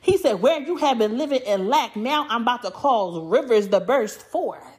He 0.00 0.18
said, 0.18 0.42
Where 0.42 0.60
you 0.60 0.78
have 0.78 0.98
been 0.98 1.18
living 1.18 1.42
in 1.46 1.68
lack, 1.68 1.94
now 1.94 2.26
I'm 2.28 2.42
about 2.42 2.62
to 2.62 2.72
cause 2.72 3.30
rivers 3.30 3.68
to 3.68 3.78
burst 3.78 4.22
forth. 4.22 4.73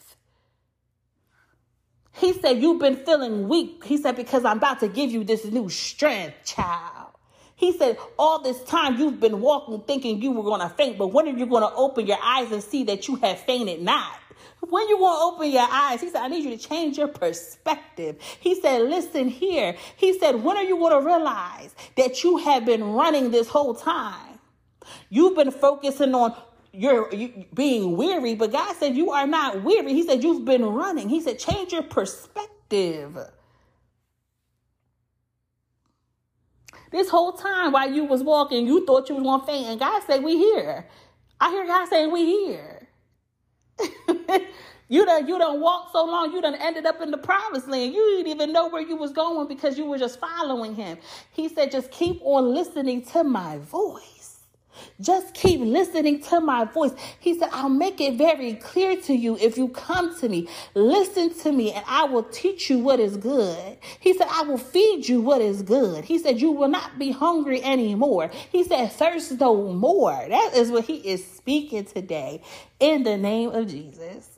He 2.17 2.33
said, 2.33 2.61
You've 2.61 2.79
been 2.79 2.97
feeling 2.97 3.47
weak. 3.47 3.83
He 3.83 3.97
said, 3.97 4.15
Because 4.15 4.45
I'm 4.45 4.57
about 4.57 4.79
to 4.81 4.87
give 4.87 5.11
you 5.11 5.23
this 5.23 5.45
new 5.45 5.69
strength, 5.69 6.35
child. 6.45 7.09
He 7.55 7.77
said, 7.77 7.97
All 8.17 8.41
this 8.41 8.61
time 8.63 8.97
you've 8.97 9.19
been 9.19 9.41
walking 9.41 9.81
thinking 9.81 10.21
you 10.21 10.31
were 10.31 10.43
going 10.43 10.61
to 10.61 10.69
faint, 10.69 10.97
but 10.97 11.07
when 11.07 11.27
are 11.27 11.37
you 11.37 11.45
going 11.45 11.63
to 11.63 11.73
open 11.75 12.07
your 12.07 12.19
eyes 12.21 12.51
and 12.51 12.63
see 12.63 12.83
that 12.85 13.07
you 13.07 13.15
have 13.17 13.39
fainted 13.39 13.81
not? 13.81 14.19
When 14.61 14.87
you 14.87 14.97
want 14.97 15.19
to 15.19 15.35
open 15.35 15.51
your 15.51 15.67
eyes, 15.69 16.01
he 16.01 16.09
said, 16.09 16.21
I 16.21 16.27
need 16.27 16.43
you 16.43 16.57
to 16.57 16.57
change 16.57 16.97
your 16.97 17.07
perspective. 17.07 18.17
He 18.39 18.59
said, 18.59 18.81
listen 18.81 19.27
here. 19.27 19.75
He 19.95 20.17
said, 20.17 20.43
when 20.43 20.57
are 20.57 20.63
you 20.63 20.77
going 20.77 20.99
to 20.99 21.05
realize 21.05 21.75
that 21.97 22.23
you 22.23 22.37
have 22.37 22.65
been 22.65 22.83
running 22.83 23.29
this 23.29 23.47
whole 23.47 23.75
time? 23.75 24.39
You've 25.09 25.35
been 25.35 25.51
focusing 25.51 26.15
on 26.15 26.35
you're 26.77 27.13
you, 27.13 27.45
being 27.53 27.97
weary, 27.97 28.35
but 28.35 28.51
God 28.51 28.75
said 28.77 28.95
you 28.97 29.11
are 29.11 29.27
not 29.27 29.63
weary. 29.63 29.93
He 29.93 30.03
said 30.07 30.23
you've 30.23 30.45
been 30.45 30.65
running. 30.65 31.09
He 31.09 31.21
said 31.21 31.39
change 31.39 31.73
your 31.73 31.83
perspective. 31.83 33.17
This 36.91 37.09
whole 37.09 37.33
time 37.33 37.73
while 37.73 37.91
you 37.91 38.05
was 38.05 38.23
walking, 38.23 38.67
you 38.67 38.85
thought 38.85 39.09
you 39.09 39.15
was 39.15 39.23
gonna 39.23 39.45
faint, 39.45 39.67
and 39.67 39.79
God 39.79 40.03
said 40.07 40.23
we 40.23 40.37
here. 40.37 40.87
I 41.39 41.51
hear 41.51 41.67
God 41.67 41.87
saying 41.89 42.11
we 42.11 42.25
here. 42.25 42.87
you 44.89 45.05
done 45.05 45.27
you 45.27 45.39
done 45.39 45.61
walked 45.61 45.93
so 45.93 46.05
long, 46.05 46.33
you 46.33 46.41
done 46.41 46.55
ended 46.55 46.85
up 46.85 47.01
in 47.01 47.11
the 47.11 47.17
promised 47.19 47.67
land. 47.67 47.93
You 47.93 48.17
didn't 48.17 48.31
even 48.31 48.53
know 48.53 48.69
where 48.69 48.81
you 48.81 48.95
was 48.95 49.11
going 49.13 49.47
because 49.47 49.77
you 49.77 49.85
were 49.85 49.97
just 49.99 50.19
following 50.19 50.75
him. 50.75 50.97
He 51.31 51.49
said, 51.49 51.71
just 51.71 51.91
keep 51.91 52.19
on 52.23 52.53
listening 52.53 53.03
to 53.07 53.23
my 53.23 53.59
voice. 53.59 54.14
Just 55.01 55.33
keep 55.33 55.59
listening 55.59 56.21
to 56.23 56.39
my 56.39 56.65
voice. 56.65 56.91
He 57.19 57.37
said, 57.37 57.49
I'll 57.51 57.69
make 57.69 58.01
it 58.01 58.15
very 58.15 58.53
clear 58.55 58.95
to 59.01 59.13
you 59.13 59.37
if 59.37 59.57
you 59.57 59.69
come 59.69 60.17
to 60.19 60.29
me. 60.29 60.47
Listen 60.73 61.33
to 61.39 61.51
me, 61.51 61.71
and 61.73 61.85
I 61.87 62.05
will 62.05 62.23
teach 62.23 62.69
you 62.69 62.79
what 62.79 62.99
is 62.99 63.17
good. 63.17 63.77
He 63.99 64.13
said, 64.17 64.27
I 64.29 64.43
will 64.43 64.57
feed 64.57 65.07
you 65.07 65.21
what 65.21 65.41
is 65.41 65.61
good. 65.61 66.05
He 66.05 66.19
said, 66.19 66.41
You 66.41 66.51
will 66.51 66.69
not 66.69 66.99
be 66.99 67.11
hungry 67.11 67.63
anymore. 67.63 68.31
He 68.51 68.63
said, 68.63 68.91
Thirst 68.91 69.39
no 69.39 69.73
more. 69.73 70.25
That 70.29 70.51
is 70.55 70.71
what 70.71 70.85
he 70.85 70.97
is 70.97 71.25
speaking 71.25 71.85
today 71.85 72.41
in 72.79 73.03
the 73.03 73.17
name 73.17 73.49
of 73.49 73.67
Jesus. 73.67 74.34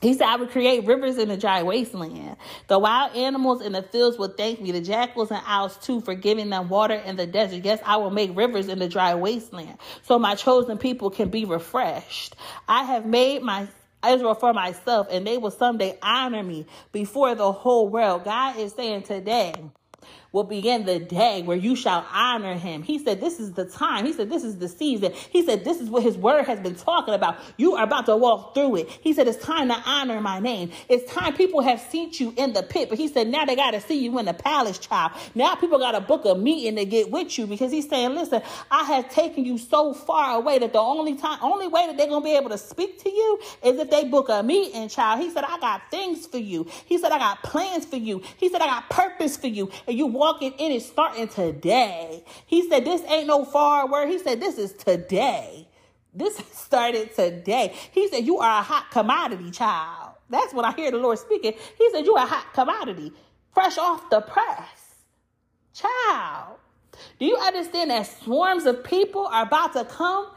He 0.00 0.14
said, 0.14 0.28
I 0.28 0.36
would 0.36 0.50
create 0.50 0.86
rivers 0.86 1.18
in 1.18 1.28
the 1.28 1.36
dry 1.36 1.62
wasteland. 1.62 2.36
The 2.68 2.78
wild 2.78 3.14
animals 3.16 3.60
in 3.60 3.72
the 3.72 3.82
fields 3.82 4.18
will 4.18 4.28
thank 4.28 4.60
me, 4.60 4.72
the 4.72 4.80
jackals 4.80 5.30
and 5.30 5.42
owls 5.46 5.76
too, 5.76 6.00
for 6.00 6.14
giving 6.14 6.50
them 6.50 6.68
water 6.70 6.94
in 6.94 7.16
the 7.16 7.26
desert. 7.26 7.64
Yes, 7.64 7.80
I 7.84 7.98
will 7.98 8.10
make 8.10 8.34
rivers 8.34 8.68
in 8.68 8.78
the 8.78 8.88
dry 8.88 9.14
wasteland 9.14 9.78
so 10.02 10.18
my 10.18 10.34
chosen 10.36 10.78
people 10.78 11.10
can 11.10 11.28
be 11.28 11.44
refreshed. 11.44 12.34
I 12.66 12.84
have 12.84 13.04
made 13.04 13.42
my 13.42 13.68
Israel 14.06 14.34
for 14.34 14.54
myself, 14.54 15.08
and 15.10 15.26
they 15.26 15.36
will 15.36 15.50
someday 15.50 15.98
honor 16.02 16.42
me 16.42 16.66
before 16.92 17.34
the 17.34 17.52
whole 17.52 17.88
world. 17.88 18.24
God 18.24 18.56
is 18.56 18.72
saying 18.72 19.02
today, 19.02 19.54
will 20.32 20.44
begin 20.44 20.84
the 20.84 20.98
day 20.98 21.42
where 21.42 21.56
you 21.56 21.74
shall 21.74 22.06
honor 22.12 22.54
him. 22.54 22.82
He 22.82 22.98
said, 22.98 23.20
This 23.20 23.40
is 23.40 23.52
the 23.52 23.64
time. 23.64 24.04
He 24.04 24.12
said, 24.12 24.30
This 24.30 24.44
is 24.44 24.58
the 24.58 24.68
season. 24.68 25.12
He 25.30 25.44
said, 25.44 25.64
This 25.64 25.80
is 25.80 25.88
what 25.88 26.02
his 26.02 26.16
word 26.16 26.44
has 26.44 26.60
been 26.60 26.76
talking 26.76 27.14
about. 27.14 27.38
You 27.56 27.76
are 27.76 27.84
about 27.84 28.06
to 28.06 28.16
walk 28.16 28.54
through 28.54 28.76
it. 28.76 28.90
He 29.00 29.12
said, 29.12 29.26
It's 29.28 29.42
time 29.42 29.68
to 29.68 29.82
honor 29.86 30.20
my 30.20 30.38
name. 30.38 30.70
It's 30.88 31.10
time 31.12 31.34
people 31.34 31.62
have 31.62 31.80
seen 31.80 32.10
you 32.12 32.34
in 32.36 32.52
the 32.52 32.62
pit, 32.62 32.88
but 32.88 32.98
he 32.98 33.08
said, 33.08 33.28
Now 33.28 33.44
they 33.44 33.56
got 33.56 33.72
to 33.72 33.80
see 33.80 34.02
you 34.02 34.18
in 34.18 34.26
the 34.26 34.34
palace, 34.34 34.78
child. 34.78 35.12
Now 35.34 35.54
people 35.54 35.78
got 35.78 35.92
to 35.92 36.00
book 36.00 36.24
a 36.24 36.34
meeting 36.34 36.76
to 36.76 36.84
get 36.84 37.10
with 37.10 37.38
you 37.38 37.46
because 37.46 37.72
he's 37.72 37.88
saying, 37.88 38.14
Listen, 38.14 38.42
I 38.70 38.84
have 38.84 39.10
taken 39.10 39.44
you 39.44 39.58
so 39.58 39.92
far 39.92 40.36
away 40.36 40.58
that 40.58 40.72
the 40.72 40.80
only 40.80 41.16
time, 41.16 41.38
only 41.42 41.68
way 41.68 41.86
that 41.86 41.96
they're 41.96 42.08
going 42.08 42.22
to 42.22 42.24
be 42.24 42.36
able 42.36 42.50
to 42.50 42.58
speak 42.58 43.02
to 43.02 43.10
you 43.10 43.40
is 43.64 43.78
if 43.78 43.90
they 43.90 44.04
book 44.04 44.28
a 44.28 44.42
meeting, 44.42 44.88
child. 44.88 45.20
He 45.20 45.30
said, 45.30 45.44
I 45.44 45.58
got 45.58 45.90
things 45.90 46.26
for 46.26 46.38
you. 46.38 46.66
He 46.86 46.98
said, 46.98 47.12
I 47.12 47.18
got 47.18 47.42
plans 47.42 47.84
for 47.84 47.96
you. 47.96 48.22
He 48.36 48.48
said, 48.48 48.60
I 48.60 48.66
got 48.66 48.90
purpose 48.90 49.36
for 49.36 49.46
you. 49.46 49.70
And 49.86 49.96
you 49.96 50.06
walking 50.20 50.52
in 50.58 50.72
it 50.72 50.82
starting 50.82 51.28
today. 51.28 52.24
He 52.46 52.68
said, 52.68 52.84
This 52.84 53.02
ain't 53.10 53.26
no 53.28 53.44
far 53.44 53.88
word. 53.90 54.08
He 54.10 54.20
said, 54.20 54.40
This 54.40 54.58
is 54.58 54.74
today. 54.74 55.68
This 56.14 56.36
started 56.52 57.16
today. 57.16 57.74
He 57.92 58.08
said, 58.08 58.26
You 58.26 58.38
are 58.38 58.60
a 58.60 58.62
hot 58.62 58.92
commodity, 58.92 59.50
child. 59.50 60.12
That's 60.30 60.54
what 60.54 60.66
I 60.66 60.72
hear 60.72 60.92
the 60.92 60.98
Lord 60.98 61.18
speaking. 61.18 61.54
He 61.78 61.90
said, 61.92 62.06
You 62.06 62.14
are 62.16 62.24
a 62.26 62.28
hot 62.28 62.54
commodity, 62.54 63.12
fresh 63.54 63.78
off 63.78 64.10
the 64.10 64.20
press. 64.20 65.06
Child. 65.74 66.58
Do 67.18 67.26
you 67.26 67.36
understand 67.38 67.90
that 67.90 68.06
swarms 68.22 68.66
of 68.66 68.84
people 68.84 69.26
are 69.26 69.44
about 69.44 69.72
to 69.72 69.86
come 69.86 70.30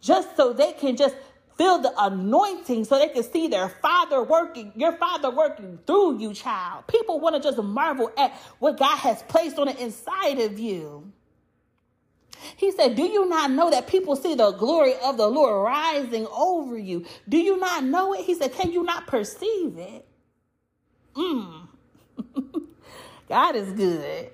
just 0.00 0.36
so 0.36 0.52
they 0.52 0.72
can 0.72 0.96
just 0.96 1.16
feel 1.58 1.78
the 1.78 1.92
anointing 1.98 2.84
so 2.84 2.98
they 2.98 3.08
can 3.08 3.22
see 3.22 3.48
their 3.48 3.68
father 3.68 4.22
working, 4.22 4.72
your 4.76 4.92
father 4.92 5.30
working 5.30 5.78
through 5.86 6.18
you, 6.18 6.34
child. 6.34 6.86
People 6.86 7.20
want 7.20 7.36
to 7.36 7.42
just 7.42 7.62
marvel 7.62 8.10
at 8.18 8.32
what 8.58 8.78
God 8.78 8.96
has 8.98 9.22
placed 9.24 9.58
on 9.58 9.68
the 9.68 9.82
inside 9.82 10.38
of 10.40 10.58
you. 10.58 11.12
He 12.56 12.70
said, 12.72 12.96
Do 12.96 13.04
you 13.04 13.28
not 13.28 13.50
know 13.50 13.70
that 13.70 13.86
people 13.86 14.16
see 14.16 14.34
the 14.34 14.52
glory 14.52 14.94
of 15.02 15.16
the 15.16 15.26
Lord 15.28 15.64
rising 15.64 16.26
over 16.28 16.78
you? 16.78 17.06
Do 17.28 17.38
you 17.38 17.58
not 17.58 17.84
know 17.84 18.14
it? 18.14 18.24
He 18.24 18.34
said, 18.34 18.52
Can 18.52 18.72
you 18.72 18.82
not 18.84 19.06
perceive 19.06 19.78
it? 19.78 20.06
Mm. 21.16 21.68
God 23.28 23.56
is 23.56 23.72
good. 23.72 24.30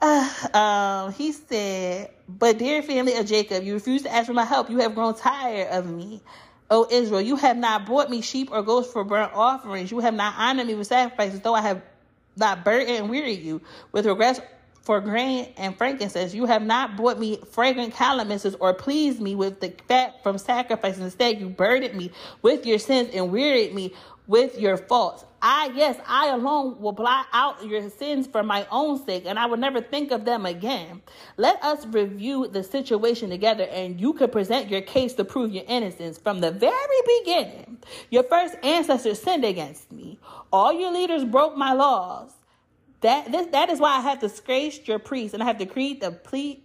Uh, 0.00 0.30
um, 0.54 1.12
he 1.12 1.32
said, 1.32 2.10
But 2.28 2.58
dear 2.58 2.82
family 2.82 3.14
of 3.16 3.26
Jacob, 3.26 3.64
you 3.64 3.74
refuse 3.74 4.02
to 4.02 4.12
ask 4.12 4.26
for 4.26 4.32
my 4.32 4.44
help. 4.44 4.70
You 4.70 4.78
have 4.78 4.94
grown 4.94 5.14
tired 5.14 5.68
of 5.68 5.86
me. 5.90 6.22
O 6.70 6.86
Israel, 6.90 7.20
you 7.20 7.36
have 7.36 7.56
not 7.56 7.84
brought 7.84 8.10
me 8.10 8.22
sheep 8.22 8.48
or 8.50 8.62
goats 8.62 8.90
for 8.90 9.04
burnt 9.04 9.32
offerings. 9.34 9.90
You 9.90 10.00
have 10.00 10.14
not 10.14 10.34
honored 10.38 10.66
me 10.66 10.74
with 10.74 10.86
sacrifices, 10.86 11.40
though 11.40 11.54
I 11.54 11.60
have 11.60 11.82
not 12.36 12.64
burdened 12.64 12.96
and 12.96 13.10
wearied 13.10 13.42
you 13.42 13.60
with 13.92 14.06
regrets 14.06 14.40
for 14.82 15.00
grain 15.00 15.52
and 15.56 15.76
frankincense. 15.76 16.34
You 16.34 16.46
have 16.46 16.62
not 16.62 16.96
brought 16.96 17.18
me 17.18 17.38
fragrant 17.52 17.94
calamices 17.94 18.56
or 18.58 18.74
pleased 18.74 19.20
me 19.20 19.34
with 19.34 19.60
the 19.60 19.74
fat 19.88 20.22
from 20.22 20.38
sacrifices. 20.38 21.02
Instead, 21.02 21.40
you 21.40 21.48
burdened 21.48 21.94
me 21.94 22.10
with 22.42 22.66
your 22.66 22.78
sins 22.78 23.10
and 23.14 23.30
wearied 23.30 23.74
me 23.74 23.94
with 24.26 24.58
your 24.58 24.76
faults. 24.76 25.24
I, 25.46 25.70
yes, 25.74 25.98
I 26.06 26.28
alone 26.28 26.80
will 26.80 26.92
blot 26.92 27.26
out 27.30 27.66
your 27.66 27.90
sins 27.90 28.26
for 28.26 28.42
my 28.42 28.66
own 28.70 29.04
sake, 29.04 29.24
and 29.26 29.38
I 29.38 29.44
will 29.44 29.58
never 29.58 29.82
think 29.82 30.10
of 30.10 30.24
them 30.24 30.46
again. 30.46 31.02
Let 31.36 31.62
us 31.62 31.84
review 31.84 32.48
the 32.48 32.62
situation 32.62 33.28
together, 33.28 33.64
and 33.64 34.00
you 34.00 34.14
can 34.14 34.30
present 34.30 34.70
your 34.70 34.80
case 34.80 35.12
to 35.14 35.24
prove 35.24 35.52
your 35.52 35.64
innocence. 35.68 36.16
From 36.16 36.40
the 36.40 36.50
very 36.50 36.98
beginning, 37.18 37.76
your 38.08 38.22
first 38.22 38.54
ancestors 38.62 39.20
sinned 39.20 39.44
against 39.44 39.92
me. 39.92 40.18
All 40.50 40.72
your 40.72 40.90
leaders 40.90 41.24
broke 41.24 41.58
my 41.58 41.74
laws. 41.74 42.32
That, 43.02 43.30
this, 43.30 43.48
that 43.48 43.68
is 43.68 43.80
why 43.80 43.98
I 43.98 44.00
have 44.00 44.20
disgraced 44.20 44.88
your 44.88 44.98
priests, 44.98 45.34
and 45.34 45.42
I 45.42 45.46
have 45.46 45.58
decreed 45.58 46.00
the 46.00 46.10
plea 46.10 46.62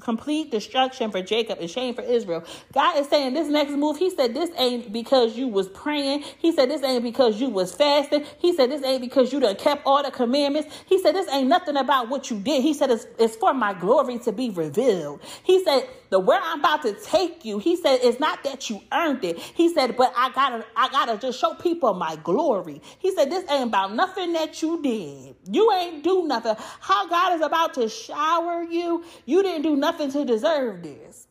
complete 0.00 0.50
destruction 0.50 1.10
for 1.10 1.22
Jacob 1.22 1.58
and 1.60 1.70
shame 1.70 1.94
for 1.94 2.02
Israel. 2.02 2.44
God 2.72 2.98
is 2.98 3.08
saying 3.08 3.34
this 3.34 3.48
next 3.48 3.72
move, 3.72 3.96
he 3.98 4.10
said 4.10 4.34
this 4.34 4.50
ain't 4.56 4.92
because 4.92 5.36
you 5.36 5.48
was 5.48 5.68
praying. 5.68 6.24
He 6.38 6.52
said 6.52 6.70
this 6.70 6.82
ain't 6.82 7.02
because 7.02 7.40
you 7.40 7.50
was 7.50 7.74
fasting. 7.74 8.24
He 8.38 8.54
said 8.54 8.70
this 8.70 8.82
ain't 8.84 9.00
because 9.00 9.32
you 9.32 9.40
done 9.40 9.56
kept 9.56 9.82
all 9.86 10.02
the 10.02 10.10
commandments. 10.10 10.74
He 10.86 11.00
said 11.00 11.14
this 11.14 11.28
ain't 11.30 11.48
nothing 11.48 11.76
about 11.76 12.08
what 12.08 12.30
you 12.30 12.38
did. 12.40 12.62
He 12.62 12.74
said 12.74 12.90
it's, 12.90 13.06
it's 13.18 13.36
for 13.36 13.54
my 13.54 13.74
glory 13.74 14.18
to 14.20 14.32
be 14.32 14.50
revealed. 14.50 15.20
He 15.42 15.62
said 15.64 15.88
the 16.10 16.18
where 16.18 16.40
I'm 16.42 16.58
about 16.58 16.82
to 16.82 16.92
take 16.92 17.44
you, 17.44 17.58
he 17.58 17.76
said 17.76 18.00
it's 18.02 18.18
not 18.20 18.42
that 18.44 18.68
you 18.68 18.80
earned 18.92 19.24
it. 19.24 19.38
He 19.38 19.72
said, 19.72 19.96
but 19.96 20.12
I 20.16 20.30
gotta, 20.30 20.64
I 20.76 20.88
gotta 20.88 21.16
just 21.18 21.38
show 21.40 21.54
people 21.54 21.94
my 21.94 22.16
glory. 22.16 22.82
He 22.98 23.14
said 23.14 23.30
this 23.30 23.48
ain't 23.50 23.68
about 23.68 23.94
nothing 23.94 24.32
that 24.32 24.60
you 24.60 24.82
did. 24.82 25.36
You 25.50 25.72
ain't 25.72 26.02
do 26.02 26.26
nothing. 26.26 26.56
How 26.80 27.08
God 27.08 27.36
is 27.36 27.42
about 27.42 27.74
to 27.74 27.88
shower 27.88 28.62
you, 28.64 29.04
you 29.24 29.42
didn't 29.42 29.62
do 29.62 29.76
nothing 29.76 29.89
nothing 29.90 30.12
to 30.12 30.24
deserve 30.24 30.82
this 30.82 31.26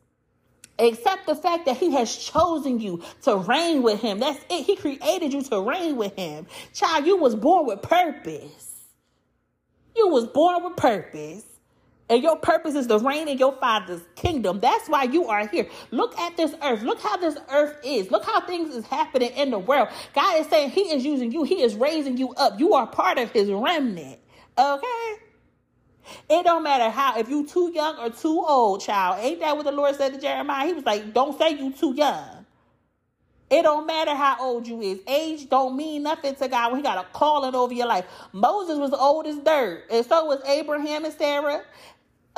except 0.78 1.26
the 1.28 1.36
fact 1.36 1.66
that 1.66 1.78
he 1.78 1.92
has 1.92 2.16
chosen 2.16 2.80
you 2.80 3.04
to 3.22 3.38
reign 3.38 3.84
with 3.84 4.02
him. 4.02 4.20
That's 4.20 4.40
it. 4.50 4.66
He 4.66 4.76
created 4.76 5.34
you 5.34 5.42
to 5.44 5.62
reign 5.62 5.98
with 5.98 6.16
him. 6.16 6.48
Child, 6.74 7.06
you 7.06 7.18
was 7.18 7.36
born 7.36 7.66
with 7.66 7.82
purpose. 7.82 8.76
You 9.96 10.08
was 10.08 10.26
born 10.28 10.64
with 10.64 10.78
purpose. 10.78 11.44
And 12.10 12.24
your 12.24 12.38
purpose 12.38 12.76
is 12.76 12.88
to 12.88 12.98
reign 12.98 13.28
in 13.28 13.38
your 13.38 13.56
father's 13.58 14.02
kingdom. 14.16 14.60
That's 14.62 14.88
why 14.90 15.04
you 15.04 15.28
are 15.28 15.48
here. 15.48 15.68
Look 15.92 16.18
at 16.18 16.38
this 16.38 16.56
earth. 16.64 16.82
Look 16.82 17.00
how 17.02 17.18
this 17.18 17.38
earth 17.52 17.80
is. 17.84 18.10
Look 18.10 18.26
how 18.26 18.42
things 18.42 18.74
is 18.74 18.86
happening 18.86 19.32
in 19.32 19.52
the 19.52 19.60
world. 19.60 19.90
God 20.16 20.40
is 20.40 20.48
saying 20.48 20.72
he 20.72 20.82
is 20.82 21.06
using 21.06 21.32
you. 21.32 21.44
He 21.44 21.62
is 21.62 21.76
raising 21.76 22.18
you 22.18 22.34
up. 22.34 22.60
You 22.60 22.74
are 22.74 22.88
part 22.88 23.20
of 23.20 23.32
his 23.32 23.52
remnant. 23.52 24.20
Okay? 24.58 25.16
It 26.30 26.44
don't 26.44 26.64
matter 26.64 26.90
how, 26.90 27.18
if 27.20 27.30
you 27.30 27.46
too 27.48 27.72
young 27.74 27.98
or 27.98 28.10
too 28.10 28.44
old, 28.48 28.82
child. 28.82 29.20
Ain't 29.22 29.40
that 29.42 29.56
what 29.56 29.66
the 29.66 29.72
Lord 29.72 29.96
said 29.96 30.14
to 30.14 30.20
Jeremiah? 30.20 30.68
He 30.68 30.74
was 30.74 30.86
like, 30.86 31.14
don't 31.14 31.38
say 31.38 31.52
you 31.52 31.72
too 31.72 31.94
young. 31.96 32.46
It 33.50 33.64
don't 33.64 33.88
matter 33.88 34.14
how 34.14 34.38
old 34.40 34.68
you 34.68 34.82
is. 34.82 35.00
Age 35.08 35.50
don't 35.50 35.76
mean 35.76 36.04
nothing 36.04 36.36
to 36.36 36.48
God 36.48 36.72
when 36.72 36.80
he 36.80 36.84
got 36.84 37.04
a 37.04 37.08
calling 37.14 37.56
over 37.56 37.74
your 37.74 37.88
life. 37.88 38.06
Moses 38.32 38.78
was 38.78 38.94
old 38.94 39.26
as 39.26 39.38
dirt. 39.38 39.86
And 39.90 40.06
so 40.06 40.26
was 40.26 40.42
Abraham 40.46 41.06
and 41.06 41.14
Sarah, 41.14 41.64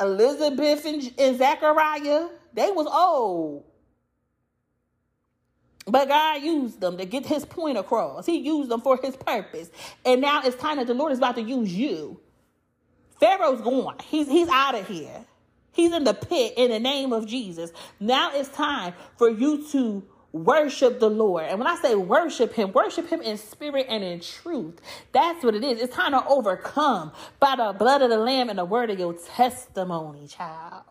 Elizabeth 0.00 0.86
and, 0.86 1.12
and 1.18 1.36
Zechariah. 1.36 2.28
They 2.54 2.70
was 2.70 2.86
old. 2.86 3.64
But 5.86 6.08
God 6.08 6.42
used 6.42 6.80
them 6.80 6.96
to 6.98 7.04
get 7.04 7.26
his 7.26 7.44
point 7.44 7.76
across. 7.76 8.24
He 8.24 8.38
used 8.38 8.70
them 8.70 8.80
for 8.80 8.98
his 9.02 9.16
purpose. 9.16 9.70
And 10.04 10.20
now 10.20 10.42
it's 10.44 10.56
time 10.56 10.78
that 10.78 10.86
the 10.86 10.94
Lord 10.94 11.12
is 11.12 11.18
about 11.18 11.34
to 11.36 11.42
use 11.42 11.74
you. 11.74 12.20
Pharaoh's 13.22 13.62
gone. 13.62 13.98
He's 14.04 14.28
he's 14.28 14.48
out 14.48 14.74
of 14.74 14.88
here. 14.88 15.24
He's 15.72 15.92
in 15.92 16.04
the 16.04 16.12
pit 16.12 16.54
in 16.56 16.72
the 16.72 16.80
name 16.80 17.12
of 17.12 17.26
Jesus. 17.28 17.72
Now 18.00 18.32
it's 18.34 18.48
time 18.48 18.94
for 19.16 19.30
you 19.30 19.64
to 19.70 20.02
worship 20.32 20.98
the 20.98 21.08
Lord. 21.08 21.44
And 21.44 21.60
when 21.60 21.68
I 21.68 21.76
say 21.76 21.94
worship 21.94 22.52
him, 22.54 22.72
worship 22.72 23.08
him 23.08 23.22
in 23.22 23.38
spirit 23.38 23.86
and 23.88 24.02
in 24.02 24.20
truth. 24.20 24.80
That's 25.12 25.44
what 25.44 25.54
it 25.54 25.62
is. 25.62 25.80
It's 25.80 25.94
time 25.94 26.12
to 26.12 26.26
overcome 26.26 27.12
by 27.38 27.54
the 27.56 27.72
blood 27.78 28.02
of 28.02 28.10
the 28.10 28.18
lamb 28.18 28.50
and 28.50 28.58
the 28.58 28.64
word 28.64 28.90
of 28.90 28.98
your 28.98 29.14
testimony, 29.14 30.26
child. 30.26 30.82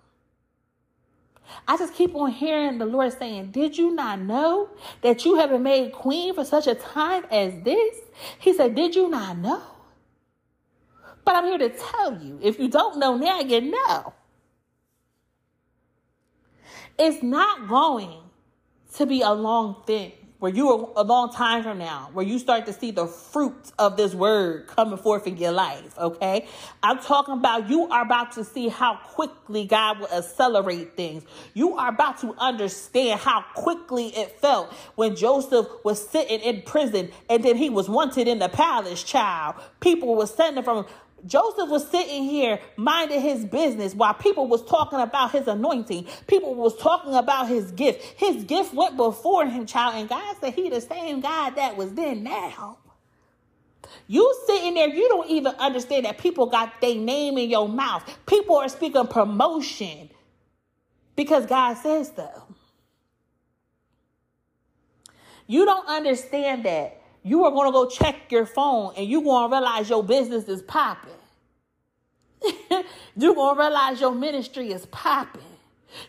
I 1.67 1.78
just 1.78 1.96
keep 1.96 2.15
on 2.15 2.32
hearing 2.32 2.78
the 2.78 2.86
Lord 2.86 3.12
saying, 3.17 3.52
Did 3.52 3.78
you 3.78 3.91
not 3.94 4.22
know 4.22 4.70
that 5.02 5.26
you 5.26 5.36
have 5.36 5.50
been 5.50 5.63
made 5.63 5.91
queen 5.91 6.34
for 6.34 6.46
such 6.46 6.67
a 6.67 6.76
time 6.76 7.26
as 7.30 7.54
this? 7.63 7.98
He 8.39 8.54
said, 8.54 8.76
Did 8.76 8.96
you 8.96 9.10
not 9.10 9.38
know? 9.38 9.62
But 11.23 11.36
I'm 11.36 11.45
here 11.45 11.57
to 11.57 11.69
tell 11.69 12.21
you 12.21 12.39
if 12.41 12.60
you 12.60 12.69
don't 12.69 12.97
know 12.99 13.17
now, 13.17 13.39
you 13.41 13.62
know. 13.62 14.13
It's 16.97 17.23
not 17.23 17.67
going 17.67 18.19
to 18.95 19.05
be 19.05 19.21
a 19.21 19.31
long 19.31 19.84
thing 19.86 20.13
where 20.41 20.51
you 20.51 20.69
are 20.69 20.89
a 20.95 21.03
long 21.03 21.31
time 21.31 21.62
from 21.62 21.77
now, 21.77 22.10
where 22.13 22.25
you 22.25 22.39
start 22.39 22.65
to 22.65 22.73
see 22.73 22.89
the 22.89 23.05
fruit 23.05 23.71
of 23.77 23.95
this 23.95 24.15
word 24.15 24.65
coming 24.65 24.97
forth 24.97 25.27
in 25.27 25.38
your 25.38 25.51
life, 25.51 25.95
okay? 25.99 26.47
I'm 26.81 26.97
talking 26.97 27.36
about 27.36 27.69
you 27.69 27.88
are 27.89 28.01
about 28.01 28.31
to 28.31 28.43
see 28.43 28.67
how 28.67 28.95
quickly 28.95 29.65
God 29.65 29.99
will 29.99 30.07
accelerate 30.07 30.97
things. 30.97 31.25
You 31.53 31.77
are 31.77 31.89
about 31.89 32.19
to 32.21 32.34
understand 32.39 33.19
how 33.19 33.45
quickly 33.53 34.07
it 34.17 34.39
felt 34.39 34.73
when 34.95 35.15
Joseph 35.15 35.67
was 35.84 36.10
sitting 36.10 36.39
in 36.39 36.63
prison 36.63 37.12
and 37.29 37.43
then 37.43 37.55
he 37.55 37.69
was 37.69 37.88
wanted 37.88 38.27
in 38.27 38.39
the 38.39 38.49
palace, 38.49 39.03
child. 39.03 39.57
People 39.79 40.15
were 40.15 40.25
sending 40.25 40.63
from 40.63 40.88
Joseph 41.25 41.69
was 41.69 41.88
sitting 41.89 42.23
here 42.23 42.60
minding 42.77 43.21
his 43.21 43.45
business 43.45 43.93
while 43.95 44.13
people 44.13 44.47
was 44.47 44.63
talking 44.65 44.99
about 44.99 45.31
his 45.31 45.47
anointing. 45.47 46.07
People 46.27 46.55
was 46.55 46.77
talking 46.77 47.13
about 47.13 47.47
his 47.47 47.71
gift. 47.71 48.01
His 48.19 48.43
gift 48.43 48.73
went 48.73 48.97
before 48.97 49.45
him, 49.45 49.65
child. 49.65 49.95
And 49.95 50.10
God 50.10 50.36
said 50.41 50.53
he 50.53 50.69
the 50.69 50.81
same 50.81 51.21
God 51.21 51.55
that 51.55 51.77
was 51.77 51.93
then 51.93 52.23
now. 52.23 52.77
You 54.07 54.36
sitting 54.47 54.75
there, 54.75 54.89
you 54.89 55.07
don't 55.10 55.29
even 55.29 55.53
understand 55.55 56.05
that 56.05 56.17
people 56.17 56.47
got 56.47 56.81
their 56.81 56.95
name 56.95 57.38
in 57.38 57.49
your 57.49 57.67
mouth. 57.67 58.03
People 58.25 58.57
are 58.57 58.69
speaking 58.69 59.07
promotion 59.07 60.10
because 61.15 61.45
God 61.45 61.75
says 61.75 62.12
so. 62.15 62.29
You 65.47 65.65
don't 65.65 65.88
understand 65.88 66.65
that 66.65 67.01
you 67.23 67.45
are 67.45 67.51
going 67.51 67.67
to 67.67 67.71
go 67.71 67.88
check 67.88 68.31
your 68.31 68.45
phone 68.45 68.93
and 68.97 69.07
you're 69.07 69.23
going 69.23 69.49
to 69.49 69.55
realize 69.55 69.89
your 69.89 70.03
business 70.03 70.45
is 70.47 70.62
popping. 70.62 71.12
you're 73.15 73.36
going 73.36 73.55
to 73.55 73.62
realize 73.62 74.01
your 74.01 74.13
ministry 74.15 74.71
is 74.71 74.86
popping. 74.88 75.41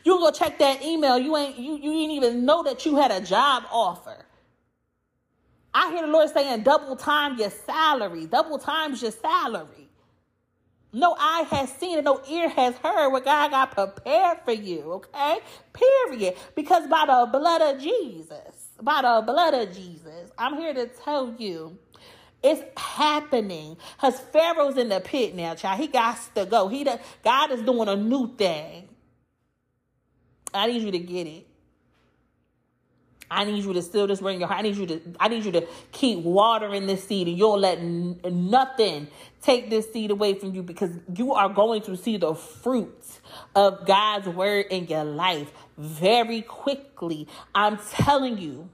You're 0.04 0.18
going 0.18 0.32
to 0.32 0.38
check 0.38 0.58
that 0.58 0.82
email. 0.82 1.18
You 1.18 1.36
ain't 1.36 1.58
you 1.58 1.74
you 1.74 1.92
didn't 1.92 2.12
even 2.12 2.44
know 2.46 2.62
that 2.62 2.86
you 2.86 2.96
had 2.96 3.10
a 3.10 3.20
job 3.20 3.64
offer. 3.70 4.24
I 5.74 5.90
hear 5.92 6.02
the 6.02 6.12
Lord 6.12 6.30
saying 6.30 6.62
double 6.62 6.96
time 6.96 7.38
your 7.38 7.50
salary, 7.50 8.26
double 8.26 8.58
times 8.58 9.02
your 9.02 9.10
salary. 9.12 9.88
No 10.92 11.16
eye 11.18 11.46
has 11.50 11.72
seen 11.72 11.98
and 11.98 12.04
no 12.04 12.20
ear 12.30 12.50
has 12.50 12.76
heard 12.76 13.10
what 13.10 13.24
God 13.24 13.50
got 13.50 13.70
prepared 13.72 14.40
for 14.44 14.52
you, 14.52 14.92
okay? 14.94 15.38
Period. 15.72 16.36
Because 16.54 16.86
by 16.88 17.06
the 17.06 17.28
blood 17.32 17.62
of 17.62 17.80
Jesus, 17.82 18.61
by 18.84 19.02
the 19.02 19.22
blood 19.26 19.54
of 19.54 19.74
Jesus. 19.74 20.30
I'm 20.38 20.56
here 20.56 20.74
to 20.74 20.86
tell 20.86 21.34
you 21.38 21.78
it's 22.42 22.62
happening. 22.76 23.76
Because 23.96 24.18
Pharaoh's 24.20 24.76
in 24.76 24.88
the 24.88 25.00
pit 25.00 25.34
now, 25.34 25.54
child. 25.54 25.80
He 25.80 25.86
got 25.86 26.18
to 26.34 26.44
go. 26.44 26.68
He 26.68 26.84
does, 26.84 26.98
God 27.24 27.52
is 27.52 27.62
doing 27.62 27.88
a 27.88 27.96
new 27.96 28.34
thing. 28.36 28.88
I 30.52 30.66
need 30.66 30.82
you 30.82 30.90
to 30.90 30.98
get 30.98 31.26
it. 31.26 31.46
I 33.32 33.44
need 33.44 33.64
you 33.64 33.72
to 33.72 33.80
still 33.80 34.06
just 34.06 34.20
ring 34.20 34.40
your 34.40 34.48
heart. 34.48 34.60
I 34.60 34.62
need 34.62 34.76
you 34.76 34.86
to 34.86 35.00
I 35.18 35.28
need 35.28 35.42
you 35.46 35.52
to 35.52 35.66
keep 35.90 36.18
watering 36.18 36.86
this 36.86 37.04
seed 37.04 37.28
and 37.28 37.38
you'll 37.38 37.58
let 37.58 37.78
n- 37.78 38.20
nothing 38.22 39.08
take 39.40 39.70
this 39.70 39.90
seed 39.90 40.10
away 40.10 40.34
from 40.34 40.54
you 40.54 40.62
because 40.62 40.90
you 41.16 41.32
are 41.32 41.48
going 41.48 41.80
to 41.82 41.96
see 41.96 42.18
the 42.18 42.34
fruits 42.34 43.20
of 43.54 43.86
God's 43.86 44.28
word 44.28 44.66
in 44.68 44.86
your 44.86 45.04
life 45.04 45.50
very 45.76 46.42
quickly. 46.42 47.28
I'm 47.54 47.78
telling 47.78 48.38
you. 48.38 48.68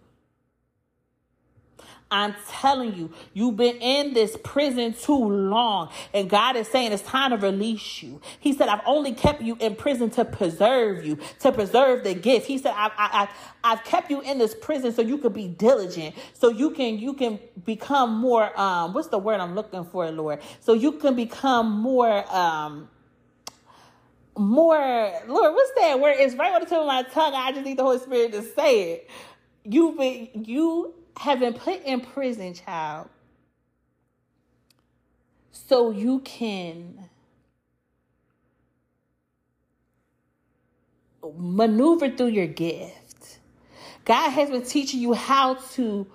I'm 2.11 2.35
telling 2.49 2.95
you, 2.95 3.13
you've 3.35 3.57
been 3.57 3.77
in 3.77 4.15
this 4.15 4.37
prison 4.43 4.95
too 4.95 5.13
long. 5.13 5.91
And 6.15 6.31
God 6.31 6.57
is 6.57 6.67
saying 6.69 6.93
it's 6.93 7.03
time 7.03 7.33
to 7.33 7.37
release 7.37 8.03
you. 8.03 8.21
He 8.41 8.55
said, 8.55 8.69
I've 8.69 8.81
only 8.87 9.13
kept 9.13 9.43
you 9.43 9.57
in 9.61 9.77
prison 9.77 10.09
to 10.11 10.25
preserve 10.25 11.05
you, 11.05 11.19
to 11.41 11.53
preserve 11.53 12.05
the 12.05 12.15
gift. 12.15 12.47
He 12.47 12.57
said, 12.57 12.73
I've, 12.75 12.93
I, 12.97 13.09
have 13.09 13.29
i 13.63 13.73
I've 13.73 13.85
kept 13.85 14.11
you 14.11 14.23
in 14.23 14.39
this 14.39 14.55
prison 14.55 14.93
so 14.93 15.03
you 15.03 15.19
could 15.19 15.35
be 15.35 15.49
diligent, 15.49 16.15
so 16.33 16.49
you 16.49 16.71
can, 16.71 16.99
you 16.99 17.13
can 17.13 17.39
become 17.67 18.17
more, 18.17 18.59
um, 18.59 18.95
what's 18.95 19.09
the 19.09 19.19
word 19.19 19.41
I'm 19.41 19.55
looking 19.55 19.85
for, 19.85 20.11
Lord? 20.11 20.41
So 20.61 20.73
you 20.73 20.93
can 20.93 21.15
become 21.15 21.71
more, 21.71 22.25
um, 22.35 22.89
more, 24.39 25.13
Lord, 25.27 25.55
what's 25.55 25.73
that 25.77 26.01
word? 26.01 26.17
It's 26.19 26.35
right 26.35 26.55
on 26.55 26.61
the 26.61 26.67
tip 26.67 26.79
of 26.79 26.87
my 26.87 27.03
tongue. 27.05 27.35
I 27.35 27.53
just 27.53 27.65
need 27.65 27.79
the 27.79 27.85
Holy 27.85 27.99
Spirit 27.99 28.33
to 28.33 28.43
say 28.43 28.93
it. 28.93 29.11
You've 29.65 29.99
been, 29.99 30.29
you 30.47 30.95
have 31.17 31.41
been 31.41 31.55
put 31.55 31.83
in 31.85 32.01
prison, 32.01 32.55
child, 32.55 33.09
so 35.53 35.91
you 35.91 36.21
can 36.21 37.09
maneuver 41.37 42.11
through 42.11 42.29
your 42.29 42.47
gift. 42.47 43.39
God 44.05 44.31
has 44.31 44.51
been 44.51 44.63
teaching 44.63 45.01
you 45.01 45.13
how 45.15 45.55
to 45.75 46.07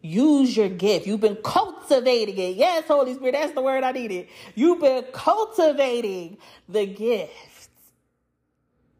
use 0.00 0.56
your 0.56 0.68
gift. 0.68 1.06
You've 1.06 1.20
been 1.20 1.36
cultivating 1.36 2.38
it. 2.38 2.56
Yes, 2.56 2.84
Holy 2.86 3.14
Spirit, 3.14 3.32
that's 3.32 3.52
the 3.52 3.62
word 3.62 3.84
I 3.84 3.92
needed. 3.92 4.28
You've 4.54 4.80
been 4.80 5.04
cultivating 5.12 6.38
the 6.68 6.86
gift. 6.86 7.32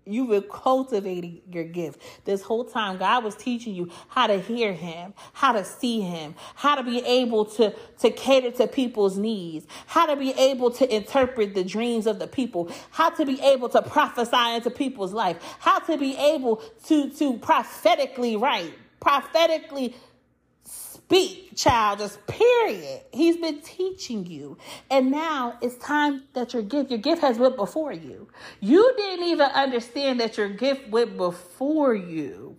You've 0.07 0.29
been 0.29 0.45
cultivating 0.51 1.41
your 1.51 1.65
gift. 1.65 2.03
This 2.27 2.43
whole 2.43 2.65
time, 2.65 2.99
God 2.99 3.25
was 3.25 3.35
teaching 3.35 3.75
you 3.75 3.91
how 4.09 4.27
to 4.27 4.39
hear 4.39 4.73
Him, 4.73 5.15
how 5.33 5.53
to 5.53 5.65
see 5.65 6.03
Him, 6.03 6.35
how 6.55 6.75
to 6.75 6.83
be 6.83 6.99
able 6.99 7.47
to, 7.47 7.75
to 8.01 8.11
cater 8.11 8.51
to 8.59 8.67
people's 8.67 9.17
needs, 9.17 9.67
how 9.87 10.05
to 10.07 10.17
be 10.17 10.33
able 10.33 10.71
to 10.73 10.95
interpret 10.95 11.55
the 11.55 11.65
dreams 11.65 12.07
of 12.07 12.19
the 12.19 12.27
people, 12.27 12.71
how 12.91 13.09
to 13.11 13.25
be 13.25 13.41
able 13.41 13.71
to 13.71 13.81
prophesy 13.81 14.55
into 14.55 14.71
people's 14.71 15.15
life, 15.15 15.39
how 15.59 15.79
to 15.79 15.97
be 15.97 16.17
able 16.17 16.57
to, 16.87 17.09
to 17.11 17.39
prophetically 17.39 18.37
write, 18.37 18.75
prophetically 19.01 19.95
speak, 21.07 21.55
child, 21.55 21.99
just 21.99 22.27
period. 22.27 23.03
He's 23.13 23.37
been 23.37 23.61
teaching 23.61 24.27
you. 24.27 24.57
And 24.91 25.11
now 25.11 25.59
it's 25.61 25.77
time 25.77 26.25
that 26.33 26.55
your 26.55 26.63
gift, 26.63 26.91
your 26.91 26.99
gift 26.99 27.23
has 27.23 27.39
went 27.39 27.57
before 27.57 27.93
you. 27.93 28.29
You 28.61 28.93
didn't 28.97 29.27
even 29.27 29.51
understand 29.51 30.21
that 30.21 30.37
your 30.37 30.49
gift 30.49 30.89
went 30.89 31.17
before 31.17 31.95
you. 31.95 32.57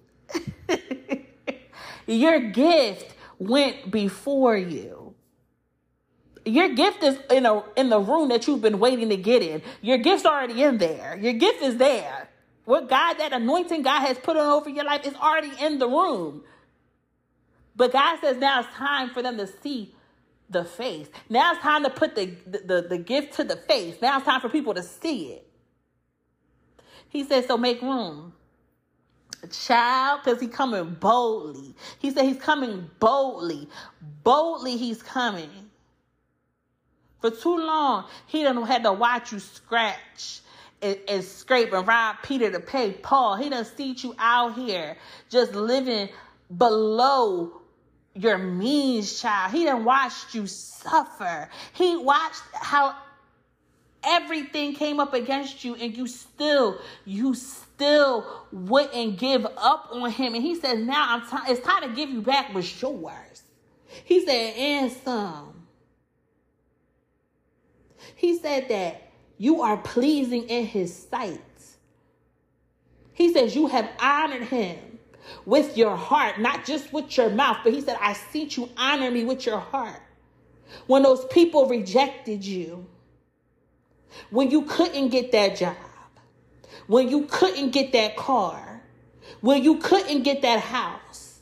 your 2.08 2.40
gift 2.52 3.16
went 3.40 3.92
before 3.92 4.58
you. 4.58 5.14
Your 6.46 6.70
gift 6.70 7.02
is 7.02 7.18
in 7.32 7.48
a 7.48 7.64
in 7.76 7.90
the 7.90 8.00
room 8.00 8.30
that 8.30 8.46
you've 8.46 8.62
been 8.62 8.78
waiting 8.78 9.10
to 9.10 9.18
get 9.18 9.42
in. 9.42 9.64
Your 9.82 9.98
gift's 9.98 10.28
already 10.28 10.62
in 10.62 10.78
there. 10.78 11.18
Your 11.20 11.34
gift 11.34 11.64
is 11.64 11.78
there. 11.78 12.30
What 12.66 12.88
God, 12.88 13.16
that 13.16 13.34
anointing 13.34 13.82
God 13.82 14.02
has 14.02 14.20
put 14.20 14.38
on 14.38 14.48
over 14.48 14.70
your 14.70 14.86
life 14.86 15.06
is 15.08 15.16
already 15.16 15.52
in 15.60 15.80
the 15.80 15.88
room. 15.88 16.44
But 17.76 17.92
God 17.92 18.20
says 18.22 18.38
now 18.38 18.62
it's 18.62 18.74
time 18.74 19.10
for 19.10 19.22
them 19.22 19.38
to 19.38 19.48
see 19.48 19.94
the 20.50 20.64
face. 20.64 21.10
Now 21.30 21.54
it's 21.54 21.62
time 21.62 21.84
to 21.84 21.90
put 21.90 22.16
the, 22.16 22.36
the, 22.46 22.86
the, 22.90 22.98
gift 22.98 23.34
to 23.36 23.44
the 23.44 23.56
face. 23.56 23.98
Now 24.02 24.18
it's 24.18 24.26
time 24.26 24.42
for 24.42 24.50
people 24.50 24.74
to 24.74 24.84
see 24.84 25.34
it. 25.34 25.48
He 27.10 27.24
says, 27.24 27.48
so 27.48 27.58
make 27.58 27.82
room. 27.82 28.34
Child, 29.52 30.22
because 30.24 30.42
he's 30.42 30.50
coming 30.50 30.96
boldly. 31.00 31.76
He 32.00 32.12
said 32.12 32.26
he's 32.26 32.40
coming 32.42 32.90
boldly. 33.00 33.70
Boldly 34.24 34.78
he's 34.78 35.04
coming. 35.04 35.50
For 37.22 37.30
too 37.32 37.58
long, 37.58 38.06
he 38.28 38.44
done 38.44 38.62
had 38.66 38.84
to 38.84 38.94
watch 38.94 39.32
you 39.32 39.40
scratch 39.40 40.42
and, 40.82 40.98
and 41.08 41.24
scrape 41.24 41.74
and 41.74 41.88
rob 41.88 42.18
Peter 42.24 42.52
to 42.52 42.60
pay 42.60 42.92
Paul. 42.92 43.36
He 43.36 43.50
done 43.50 43.66
see 43.66 43.94
you 43.98 44.16
out 44.20 44.56
here 44.56 44.98
just 45.30 45.54
living 45.54 46.10
below 46.58 47.62
your 48.16 48.38
means, 48.38 49.22
child. 49.22 49.52
He 49.52 49.66
didn't 49.66 49.84
watched 49.84 50.34
you 50.34 50.48
suffer. 50.48 51.50
He 51.74 51.98
watched 51.98 52.42
how 52.54 52.96
everything 54.04 54.74
came 54.74 55.00
up 55.00 55.14
against 55.14 55.64
you 55.64 55.76
and 55.76 55.96
you 55.96 56.08
still, 56.08 56.80
you 57.04 57.34
still 57.34 58.46
wouldn't 58.52 59.18
give 59.18 59.46
up 59.58 59.90
on 59.92 60.10
him. 60.12 60.34
And 60.34 60.44
he 60.44 60.56
says, 60.56 60.80
now 60.80 61.06
I'm 61.10 61.28
time, 61.28 61.44
it's 61.48 61.66
time 61.66 61.90
to 61.90 61.96
give 61.96 62.10
you 62.10 62.22
back 62.22 62.54
what's 62.54 62.82
yours. 62.82 63.44
He 64.06 64.26
said, 64.26 64.56
and 64.56 64.92
some. 64.92 65.68
He 68.16 68.38
said 68.38 68.70
that 68.70 69.10
you 69.38 69.62
are 69.62 69.78
pleasing 69.78 70.44
in 70.44 70.66
his 70.66 70.96
sight. 70.96 71.42
He 73.14 73.34
says, 73.34 73.56
you 73.56 73.68
have 73.68 73.90
honored 74.00 74.44
him 74.44 74.95
with 75.46 75.78
your 75.78 75.96
heart, 75.96 76.40
not 76.40 76.66
just 76.66 76.94
with 76.94 77.16
your 77.18 77.30
mouth, 77.30 77.58
but 77.64 77.74
he 77.74 77.82
said, 77.82 77.98
I 78.02 78.14
see 78.14 78.46
you 78.52 78.70
honor 78.78 79.12
me 79.12 79.24
with 79.24 79.46
your 79.46 79.60
heart. 79.60 80.02
When 80.88 81.04
those 81.04 81.26
people 81.26 81.68
rejected 81.68 82.44
you, 82.46 82.86
when 84.30 84.52
you 84.52 84.64
couldn't 84.64 85.10
get 85.10 85.32
that 85.32 85.58
job, 85.58 85.76
when 86.88 87.10
you 87.10 87.24
couldn't 87.24 87.72
get 87.72 87.92
that 87.94 88.16
car, 88.16 88.82
when 89.42 89.64
you 89.64 89.78
couldn't 89.78 90.24
get 90.24 90.42
that 90.42 90.60
house, 90.60 91.40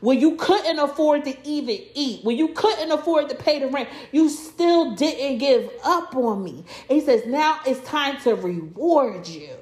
when 0.00 0.20
you 0.20 0.36
couldn't 0.36 0.78
afford 0.78 1.24
to 1.24 1.36
even 1.48 1.78
eat, 1.94 2.24
when 2.24 2.36
you 2.36 2.48
couldn't 2.48 2.92
afford 2.92 3.28
to 3.28 3.34
pay 3.34 3.58
the 3.58 3.68
rent, 3.68 3.88
you 4.12 4.28
still 4.28 4.94
didn't 4.94 5.38
give 5.38 5.70
up 5.84 6.14
on 6.14 6.44
me. 6.44 6.64
And 6.88 6.98
he 6.98 7.00
says, 7.00 7.26
now 7.26 7.60
it's 7.66 7.80
time 7.88 8.20
to 8.22 8.34
reward 8.34 9.26
you. 9.26 9.56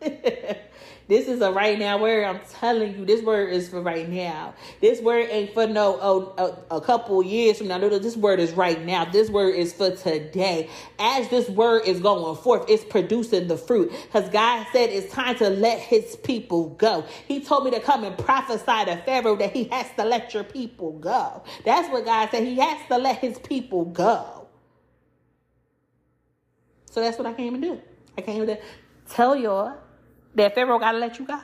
this 1.08 1.26
is 1.26 1.40
a 1.40 1.50
right 1.50 1.78
now 1.78 1.98
word. 1.98 2.24
I'm 2.24 2.40
telling 2.50 2.96
you, 2.96 3.04
this 3.04 3.22
word 3.22 3.52
is 3.52 3.68
for 3.68 3.82
right 3.82 4.08
now. 4.08 4.54
This 4.80 5.00
word 5.00 5.28
ain't 5.30 5.52
for 5.54 5.66
no 5.66 5.98
oh, 6.00 6.64
a, 6.70 6.76
a 6.76 6.80
couple 6.80 7.22
years 7.22 7.58
from 7.58 7.68
now. 7.68 7.78
No, 7.78 7.88
this 7.98 8.16
word 8.16 8.38
is 8.38 8.52
right 8.52 8.84
now. 8.84 9.04
This 9.04 9.28
word 9.28 9.56
is 9.56 9.72
for 9.72 9.90
today. 9.90 10.70
As 10.98 11.28
this 11.30 11.48
word 11.48 11.82
is 11.86 12.00
going 12.00 12.36
forth, 12.36 12.66
it's 12.68 12.84
producing 12.84 13.48
the 13.48 13.56
fruit. 13.56 13.90
Because 13.90 14.28
God 14.28 14.66
said 14.72 14.90
it's 14.90 15.12
time 15.12 15.36
to 15.36 15.50
let 15.50 15.80
his 15.80 16.16
people 16.16 16.70
go. 16.70 17.04
He 17.26 17.40
told 17.40 17.64
me 17.64 17.72
to 17.72 17.80
come 17.80 18.04
and 18.04 18.16
prophesy 18.16 18.84
to 18.84 19.02
Pharaoh 19.04 19.36
that 19.36 19.52
he 19.52 19.64
has 19.64 19.86
to 19.96 20.04
let 20.04 20.32
your 20.32 20.44
people 20.44 20.92
go. 20.98 21.42
That's 21.64 21.88
what 21.90 22.04
God 22.04 22.30
said. 22.30 22.44
He 22.44 22.56
has 22.60 22.78
to 22.88 22.98
let 22.98 23.18
his 23.18 23.38
people 23.40 23.84
go. 23.86 24.48
So 26.90 27.00
that's 27.00 27.18
what 27.18 27.26
I 27.26 27.32
came 27.34 27.54
to 27.54 27.60
do. 27.60 27.80
I 28.16 28.22
came 28.22 28.46
to 28.46 28.58
tell 29.08 29.36
y'all 29.36 29.76
that 30.38 30.54
Pharaoh 30.54 30.78
got 30.78 30.92
to 30.92 30.98
let 30.98 31.18
you 31.18 31.26
go. 31.26 31.40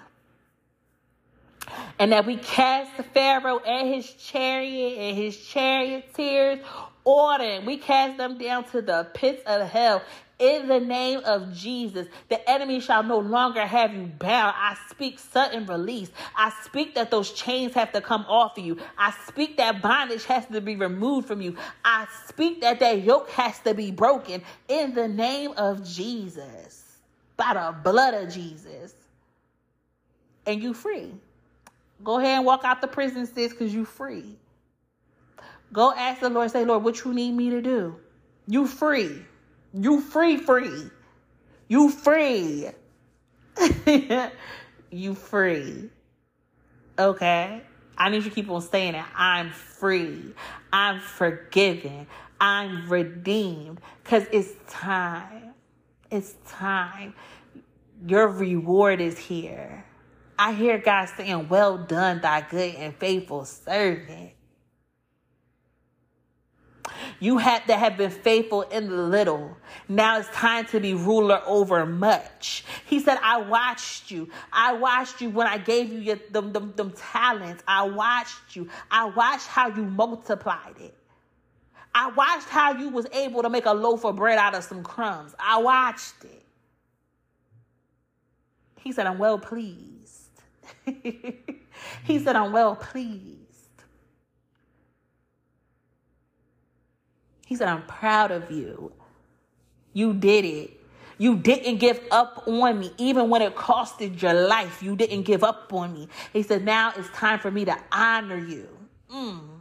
And 1.99 2.13
that 2.13 2.27
we 2.27 2.37
cast 2.37 2.97
the 2.97 3.03
Pharaoh 3.03 3.59
and 3.59 3.95
his 3.95 4.11
chariot 4.13 4.99
and 4.99 5.17
his 5.17 5.37
charioteers 5.37 6.61
order. 7.05 7.61
We 7.65 7.79
cast 7.79 8.19
them 8.19 8.39
down 8.39 8.65
to 8.71 8.83
the 8.83 9.09
pits 9.15 9.43
of 9.47 9.69
hell 9.69 10.03
in 10.39 10.69
the 10.69 10.81
name 10.81 11.21
of 11.25 11.55
Jesus. 11.55 12.09
The 12.29 12.49
enemy 12.51 12.81
shall 12.81 13.03
no 13.03 13.19
longer 13.19 13.65
have 13.65 13.95
you 13.95 14.07
bound. 14.07 14.55
I 14.57 14.77
speak 14.91 15.19
sudden 15.19 15.67
release. 15.67 16.11
I 16.37 16.53
speak 16.65 16.97
that 16.97 17.11
those 17.11 17.31
chains 17.33 17.75
have 17.75 17.93
to 17.93 18.01
come 18.01 18.25
off 18.29 18.59
of 18.59 18.65
you. 18.65 18.79
I 18.99 19.15
speak 19.27 19.57
that 19.59 19.81
bondage 19.81 20.25
has 20.25 20.47
to 20.47 20.61
be 20.61 20.77
removed 20.77 21.29
from 21.29 21.41
you. 21.41 21.57
I 21.85 22.07
speak 22.27 22.61
that 22.63 22.81
that 22.81 23.03
yoke 23.03 23.31
has 23.31 23.59
to 23.61 23.75
be 23.75 23.91
broken 23.91 24.43
in 24.69 24.95
the 24.95 25.09
name 25.09 25.53
of 25.57 25.85
Jesus 25.85 26.84
by 27.37 27.55
the 27.55 27.75
blood 27.83 28.15
of 28.15 28.33
Jesus. 28.33 28.95
And 30.47 30.63
you 30.63 30.75
free. 30.75 31.13
Go 32.03 32.19
ahead 32.19 32.39
and 32.39 32.47
walk 32.47 32.63
out 32.65 32.81
the 32.81 32.89
prison, 32.89 33.27
sis, 33.27 33.53
because 33.53 33.73
you 33.73 33.85
free. 33.85 34.37
Go 35.73 35.93
ask 35.93 36.21
the 36.21 36.29
Lord, 36.29 36.51
say, 36.51 36.65
Lord, 36.65 36.85
what 36.85 37.05
you 37.05 37.15
need 37.15 37.33
me 37.33 37.51
to 37.51 37.63
do? 37.63 37.97
You 38.47 38.67
free. 38.67 39.23
You 39.73 40.01
free, 40.01 40.37
free. 40.37 40.91
You 41.67 41.91
free. 41.91 42.69
you 44.91 45.15
free. 45.15 45.91
Okay? 46.99 47.63
I 47.97 48.11
need 48.11 48.19
you 48.19 48.31
to 48.31 48.31
keep 48.31 48.51
on 48.51 48.61
saying 48.61 48.95
it. 48.95 49.05
I'm 49.17 49.51
free. 49.51 50.35
I'm 50.73 51.01
forgiven. 51.01 52.07
I'm 52.41 52.89
redeemed. 52.89 53.81
Because 54.03 54.25
it's 54.31 54.53
time. 54.69 55.54
It's 56.15 56.37
time. 56.47 57.13
Your 58.07 58.29
reward 58.29 59.01
is 59.01 59.19
here. 59.19 59.85
I 60.39 60.53
hear 60.53 60.79
God 60.79 61.07
saying, 61.07 61.49
Well 61.49 61.77
done, 61.77 62.21
thy 62.21 62.41
good 62.49 62.77
and 62.77 62.95
faithful 62.95 63.45
servant. 63.45 64.31
You 67.19 67.39
had 67.39 67.67
to 67.67 67.77
have 67.77 67.97
been 67.97 68.13
faithful 68.13 68.63
in 68.63 68.89
the 68.89 68.97
little. 68.97 69.57
Now 69.89 70.21
it's 70.21 70.29
time 70.29 70.67
to 70.67 70.79
be 70.79 70.95
ruler 70.95 71.43
over 71.47 71.85
much. 71.85 72.65
He 72.87 73.01
said, 73.01 73.19
I 73.21 73.39
watched 73.39 74.13
you. 74.13 74.29
I 74.53 74.75
watched 74.75 75.21
you 75.21 75.31
when 75.31 75.49
I 75.49 75.59
gave 75.59 75.93
you 75.93 75.99
your, 75.99 76.21
them, 76.31 76.53
them, 76.53 76.75
them 76.77 76.93
talents. 76.93 77.65
I 77.67 77.83
watched 77.89 78.55
you. 78.55 78.69
I 78.89 79.07
watched 79.07 79.49
how 79.49 79.67
you 79.67 79.83
multiplied 79.85 80.77
it. 80.79 80.95
I 81.95 82.11
watched 82.11 82.49
how 82.49 82.73
you 82.73 82.89
was 82.89 83.07
able 83.13 83.43
to 83.43 83.49
make 83.49 83.67
a 83.67 83.73
loaf 83.73 84.05
of 84.05 84.17
bread 84.17 84.39
out 84.39 84.55
of 84.55 84.65
some 84.65 84.83
crumbs. 84.83 85.35
I 85.39 85.59
watched 85.59 86.25
it. 86.25 86.43
He 88.81 88.93
said, 88.93 89.07
I'm 89.07 89.19
well 89.19 89.39
pleased. 89.39 90.29
he 90.85 92.19
said, 92.19 92.37
I'm 92.37 92.53
well 92.53 92.77
pleased. 92.77 93.39
He 97.47 97.55
said, 97.55 97.69
I'm 97.69 97.87
proud 97.87 98.31
of 98.31 98.51
you. 98.51 98.93
You 99.93 100.13
did 100.13 100.45
it. 100.45 100.81
You 101.17 101.37
didn't 101.37 101.79
give 101.79 102.01
up 102.11 102.43
on 102.49 102.81
me, 102.81 102.93
even 102.99 103.31
when 103.31 103.41
it 103.41 103.55
costed 103.55 104.21
your 104.21 104.35
life. 104.35 104.83
You 104.83 104.97
didn't 104.97 105.23
give 105.23 105.45
up 105.45 105.73
on 105.73 105.95
me. 105.95 106.09
He 106.33 106.43
said, 106.43 106.65
Now 106.65 106.93
it's 106.97 107.09
time 107.11 107.39
for 107.39 107.53
me 107.53 107.65
to 107.67 107.79
honor 107.93 108.39
you. 108.39 108.69
Mm. 109.13 109.54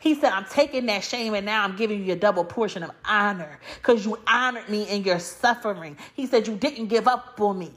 He 0.00 0.14
said, 0.14 0.32
I'm 0.32 0.46
taking 0.46 0.86
that 0.86 1.04
shame 1.04 1.34
and 1.34 1.46
now 1.46 1.64
I'm 1.64 1.76
giving 1.76 2.04
you 2.04 2.12
a 2.12 2.16
double 2.16 2.44
portion 2.44 2.82
of 2.82 2.90
honor 3.04 3.58
because 3.76 4.04
you 4.04 4.18
honored 4.26 4.68
me 4.68 4.88
in 4.88 5.04
your 5.04 5.18
suffering. 5.18 5.96
He 6.14 6.26
said, 6.26 6.46
You 6.46 6.56
didn't 6.56 6.88
give 6.88 7.08
up 7.08 7.40
on 7.40 7.58
me. 7.58 7.72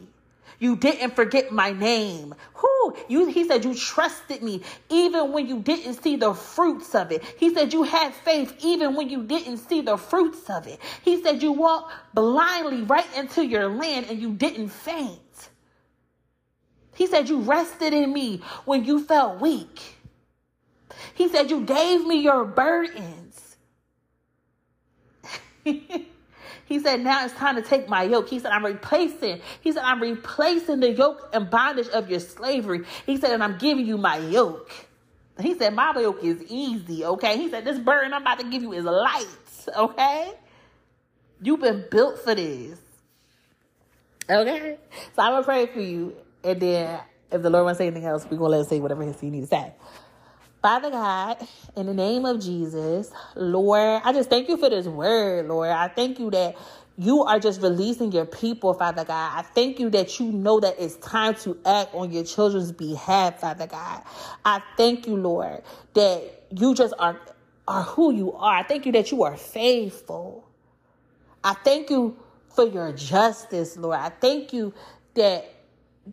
You 0.59 0.75
didn't 0.75 1.15
forget 1.15 1.51
my 1.51 1.71
name. 1.71 2.33
Who? 2.55 2.95
You 3.07 3.27
he 3.27 3.47
said 3.47 3.63
you 3.63 3.75
trusted 3.75 4.41
me 4.41 4.61
even 4.89 5.31
when 5.31 5.47
you 5.47 5.59
didn't 5.59 6.01
see 6.01 6.15
the 6.15 6.33
fruits 6.33 6.95
of 6.95 7.11
it. 7.11 7.23
He 7.37 7.53
said 7.53 7.73
you 7.73 7.83
had 7.83 8.13
faith 8.13 8.55
even 8.63 8.95
when 8.95 9.09
you 9.09 9.23
didn't 9.23 9.57
see 9.57 9.81
the 9.81 9.97
fruits 9.97 10.49
of 10.49 10.65
it. 10.67 10.79
He 11.03 11.21
said 11.21 11.43
you 11.43 11.51
walked 11.51 11.93
blindly 12.13 12.81
right 12.83 13.05
into 13.15 13.45
your 13.45 13.67
land 13.67 14.07
and 14.09 14.19
you 14.19 14.33
didn't 14.33 14.69
faint. 14.69 15.19
He 16.95 17.05
said 17.05 17.29
you 17.29 17.41
rested 17.41 17.93
in 17.93 18.11
me 18.11 18.41
when 18.65 18.83
you 18.83 19.03
felt 19.03 19.39
weak. 19.39 19.96
He 21.17 21.27
said 21.27 21.49
you 21.49 21.61
gave 21.61 22.05
me 22.05 22.21
your 22.21 22.45
burdens. 22.45 23.57
He 26.67 26.79
said, 26.79 27.01
now 27.01 27.23
it's 27.23 27.33
time 27.33 27.55
to 27.55 27.61
take 27.61 27.87
my 27.87 28.03
yoke. 28.03 28.27
He 28.27 28.39
said, 28.39 28.51
I'm 28.51 28.65
replacing. 28.65 29.39
He 29.61 29.71
said, 29.71 29.83
I'm 29.83 30.01
replacing 30.01 30.81
the 30.81 30.91
yoke 30.91 31.29
and 31.31 31.49
bondage 31.49 31.87
of 31.87 32.09
your 32.09 32.19
slavery. 32.19 32.81
He 33.05 33.15
said, 33.15 33.31
and 33.31 33.41
I'm 33.41 33.57
giving 33.57 33.85
you 33.85 33.97
my 33.97 34.17
yoke. 34.17 34.69
He 35.39 35.57
said, 35.57 35.73
my 35.73 35.93
yoke 35.97 36.21
is 36.25 36.43
easy, 36.49 37.05
okay? 37.05 37.37
He 37.37 37.49
said, 37.49 37.63
this 37.63 37.79
burden 37.79 38.13
I'm 38.13 38.21
about 38.21 38.39
to 38.39 38.49
give 38.49 38.63
you 38.63 38.73
is 38.73 38.83
light, 38.83 39.27
okay? 39.77 40.33
You've 41.41 41.61
been 41.61 41.85
built 41.89 42.19
for 42.19 42.35
this. 42.35 42.79
Okay? 44.29 44.77
So 45.15 45.21
I'm 45.21 45.31
going 45.31 45.43
to 45.43 45.45
pray 45.45 45.65
for 45.67 45.79
you. 45.79 46.17
And 46.43 46.59
then 46.59 46.99
if 47.31 47.41
the 47.41 47.49
Lord 47.49 47.63
wants 47.63 47.77
to 47.77 47.83
say 47.83 47.87
anything 47.87 48.05
else, 48.05 48.25
we're 48.25 48.37
going 48.37 48.51
to 48.51 48.57
let 48.57 48.59
him 48.59 48.65
say 48.65 48.79
whatever 48.81 49.03
he 49.03 49.29
needs 49.29 49.49
to 49.49 49.55
say. 49.55 49.73
Father 50.67 50.91
God, 50.91 51.47
in 51.77 51.85
the 51.85 51.93
name 51.93 52.25
of 52.25 52.41
Jesus, 52.41 53.09
Lord, 53.37 54.01
I 54.03 54.11
just 54.11 54.29
thank 54.29 54.49
you 54.49 54.57
for 54.57 54.69
this 54.69 54.85
word, 54.85 55.47
Lord. 55.47 55.69
I 55.69 55.87
thank 55.87 56.19
you 56.19 56.29
that 56.31 56.57
you 56.97 57.23
are 57.23 57.39
just 57.39 57.61
releasing 57.61 58.11
your 58.11 58.25
people, 58.25 58.73
Father 58.73 59.05
God. 59.05 59.31
I 59.33 59.43
thank 59.43 59.79
you 59.79 59.89
that 59.91 60.19
you 60.19 60.29
know 60.29 60.59
that 60.59 60.75
it's 60.77 60.95
time 60.95 61.35
to 61.35 61.57
act 61.65 61.95
on 61.95 62.11
your 62.11 62.25
children's 62.25 62.73
behalf, 62.73 63.39
Father 63.39 63.65
God. 63.65 64.03
I 64.43 64.61
thank 64.75 65.07
you, 65.07 65.15
Lord, 65.15 65.61
that 65.93 66.43
you 66.53 66.75
just 66.75 66.93
are, 66.99 67.17
are 67.65 67.83
who 67.83 68.13
you 68.13 68.33
are. 68.33 68.57
I 68.57 68.63
thank 68.63 68.85
you 68.85 68.91
that 68.91 69.09
you 69.09 69.23
are 69.23 69.37
faithful. 69.37 70.49
I 71.45 71.53
thank 71.53 71.89
you 71.89 72.17
for 72.49 72.67
your 72.67 72.91
justice, 72.91 73.77
Lord. 73.77 73.99
I 73.99 74.09
thank 74.09 74.51
you 74.51 74.73
that 75.13 75.49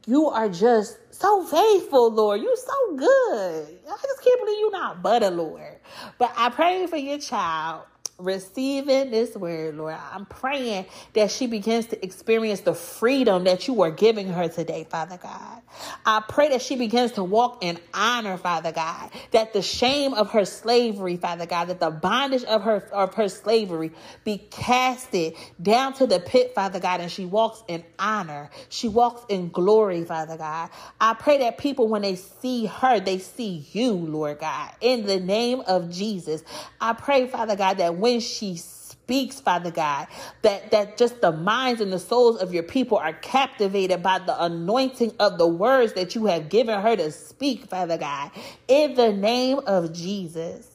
you 0.06 0.28
are 0.28 0.48
just 0.48 0.98
so 1.10 1.44
faithful, 1.44 2.10
Lord. 2.10 2.40
You're 2.40 2.56
so 2.56 2.96
good. 2.96 3.78
I 3.86 3.96
just 4.02 4.24
can't 4.24 4.40
believe 4.40 4.60
you're 4.60 4.72
not 4.72 5.02
butter, 5.02 5.30
Lord. 5.30 5.78
But 6.18 6.32
I 6.36 6.50
pray 6.50 6.86
for 6.86 6.96
your 6.96 7.18
child 7.18 7.84
receiving 8.18 9.10
this 9.10 9.34
word, 9.36 9.76
Lord. 9.76 9.96
I'm 10.12 10.26
praying 10.26 10.86
that 11.14 11.30
she 11.30 11.46
begins 11.46 11.86
to 11.86 12.04
experience 12.04 12.60
the 12.60 12.74
freedom 12.74 13.44
that 13.44 13.66
you 13.66 13.82
are 13.82 13.90
giving 13.90 14.28
her 14.28 14.48
today, 14.48 14.86
Father 14.88 15.18
God. 15.22 15.62
I 16.06 16.22
pray 16.28 16.50
that 16.50 16.62
she 16.62 16.76
begins 16.76 17.12
to 17.12 17.24
walk 17.24 17.58
in 17.62 17.78
honor, 17.92 18.36
Father 18.36 18.72
God, 18.72 19.10
that 19.32 19.52
the 19.52 19.62
shame 19.62 20.14
of 20.14 20.30
her 20.30 20.44
slavery, 20.44 21.16
Father 21.16 21.46
God, 21.46 21.66
that 21.66 21.80
the 21.80 21.90
bondage 21.90 22.44
of 22.44 22.62
her 22.62 22.88
of 22.92 23.14
her 23.14 23.28
slavery 23.28 23.92
be 24.24 24.38
casted 24.38 25.34
down 25.60 25.94
to 25.94 26.06
the 26.06 26.20
pit, 26.20 26.54
Father 26.54 26.80
God, 26.80 27.00
and 27.00 27.10
she 27.10 27.24
walks 27.24 27.62
in 27.68 27.84
honor. 27.98 28.50
She 28.68 28.88
walks 28.88 29.24
in 29.28 29.50
glory, 29.50 30.04
Father 30.04 30.36
God. 30.36 30.70
I 31.00 31.14
pray 31.14 31.38
that 31.38 31.58
people 31.58 31.88
when 31.88 32.02
they 32.02 32.16
see 32.16 32.66
her, 32.66 33.00
they 33.00 33.18
see 33.18 33.66
you, 33.72 33.92
Lord 33.92 34.38
God. 34.38 34.70
In 34.80 35.06
the 35.06 35.18
name 35.18 35.60
of 35.66 35.90
Jesus. 35.90 36.44
I 36.80 36.92
pray, 36.92 37.26
Father 37.26 37.56
God, 37.56 37.78
that 37.78 37.96
when 38.04 38.20
she 38.20 38.54
speaks, 38.54 39.40
Father 39.40 39.70
God, 39.70 40.08
that, 40.42 40.70
that 40.72 40.98
just 40.98 41.22
the 41.22 41.32
minds 41.32 41.80
and 41.80 41.90
the 41.90 41.98
souls 41.98 42.36
of 42.36 42.52
your 42.52 42.62
people 42.62 42.98
are 42.98 43.14
captivated 43.14 44.02
by 44.02 44.18
the 44.18 44.44
anointing 44.44 45.14
of 45.18 45.38
the 45.38 45.46
words 45.46 45.94
that 45.94 46.14
you 46.14 46.26
have 46.26 46.50
given 46.50 46.78
her 46.78 46.94
to 46.96 47.10
speak, 47.10 47.64
Father 47.64 47.96
God, 47.96 48.30
in 48.68 48.92
the 48.92 49.10
name 49.10 49.60
of 49.66 49.94
Jesus. 49.94 50.68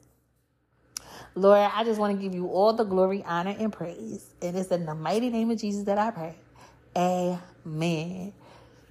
Lord, 1.36 1.70
I 1.72 1.84
just 1.84 2.00
want 2.00 2.18
to 2.18 2.20
give 2.20 2.34
you 2.34 2.48
all 2.48 2.74
the 2.74 2.84
glory, 2.84 3.24
honor, 3.24 3.56
and 3.60 3.72
praise. 3.72 4.26
And 4.42 4.58
it's 4.58 4.70
in 4.70 4.88
the 4.88 4.96
mighty 4.96 5.30
name 5.30 5.52
of 5.52 5.60
Jesus 5.60 5.84
that 5.84 6.00
I 6.00 6.10
pray. 6.10 6.36
Amen. 6.98 8.34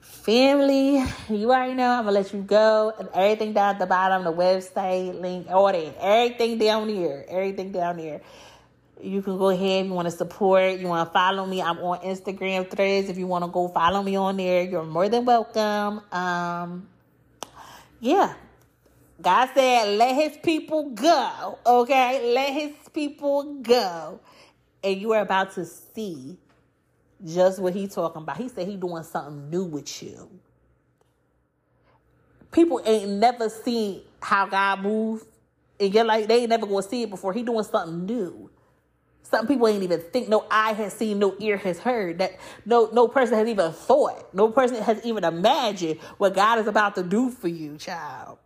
Family, 0.09 1.05
you 1.29 1.51
already 1.51 1.75
know 1.75 1.90
I'm 1.90 2.05
gonna 2.05 2.12
let 2.12 2.33
you 2.33 2.40
go. 2.42 2.92
And 2.99 3.09
everything 3.14 3.53
down 3.53 3.75
at 3.75 3.79
the 3.79 3.87
bottom, 3.87 4.25
the 4.25 4.33
website 4.33 5.21
link, 5.21 5.47
all 5.51 5.71
that, 5.71 5.97
everything 6.01 6.59
down 6.59 6.88
here, 6.88 7.25
everything 7.29 7.73
down 7.73 7.99
here. 7.99 8.23
You 9.01 9.23
can 9.23 9.38
go 9.38 9.51
ahead 9.51 9.85
if 9.85 9.87
you 9.87 9.92
want 9.92 10.07
to 10.07 10.11
support, 10.11 10.79
you 10.79 10.88
want 10.88 11.09
to 11.09 11.12
follow 11.12 11.47
me. 11.47 11.62
I'm 11.62 11.79
on 11.79 12.01
Instagram 12.01 12.68
threads. 12.71 13.09
If 13.09 13.16
you 13.16 13.27
want 13.27 13.44
to 13.44 13.51
go 13.51 13.68
follow 13.68 14.03
me 14.03 14.16
on 14.16 14.38
there, 14.38 14.64
you're 14.64 14.85
more 14.85 15.09
than 15.09 15.25
welcome. 15.25 16.01
Um, 16.11 16.88
yeah. 18.01 18.35
God 19.21 19.51
said, 19.55 19.97
let 19.97 20.14
his 20.14 20.37
people 20.38 20.90
go. 20.90 21.59
Okay? 21.64 22.33
Let 22.35 22.53
his 22.53 22.73
people 22.92 23.61
go. 23.62 24.21
And 24.83 25.01
you 25.01 25.12
are 25.12 25.23
about 25.23 25.55
to 25.55 25.64
see 25.64 26.38
just 27.25 27.59
what 27.59 27.75
he 27.75 27.89
talking 27.89 28.23
about. 28.23 28.37
He 28.37 28.49
said 28.49 28.67
he 28.69 28.77
doing 28.77 29.03
something 29.03 29.51
new 29.51 29.65
with 29.65 30.03
you. 30.03 30.31
People 32.51 32.81
ain't 32.85 33.11
never 33.11 33.49
seen 33.49 34.03
how 34.21 34.47
God 34.47 34.83
moves 34.83 35.25
and 35.81 35.95
you're 35.95 36.05
like 36.05 36.29
they 36.29 36.41
ain't 36.41 36.51
never 36.51 36.67
gonna 36.67 36.83
see 36.83 37.03
it 37.03 37.11
before. 37.11 37.33
He 37.33 37.43
doing 37.43 37.65
something 37.65 38.07
new. 38.07 38.51
Some 39.23 39.47
people 39.47 39.69
ain't 39.69 39.83
even 39.83 40.01
think. 40.01 40.29
No 40.29 40.47
eye 40.51 40.73
has 40.73 40.95
seen, 40.95 41.19
no 41.19 41.37
ear 41.39 41.59
has 41.59 41.79
heard. 41.79 42.19
That 42.19 42.33
no 42.65 42.89
no 42.93 43.09
person 43.09 43.37
has 43.37 43.47
even 43.47 43.73
thought. 43.73 44.33
No 44.35 44.51
person 44.51 44.83
has 44.83 45.05
even 45.05 45.25
imagined 45.25 46.01
what 46.17 46.35
God 46.35 46.59
is 46.59 46.67
about 46.67 46.95
to 46.95 47.03
do 47.03 47.31
for 47.31 47.49
you, 47.49 47.77
child. 47.77 48.39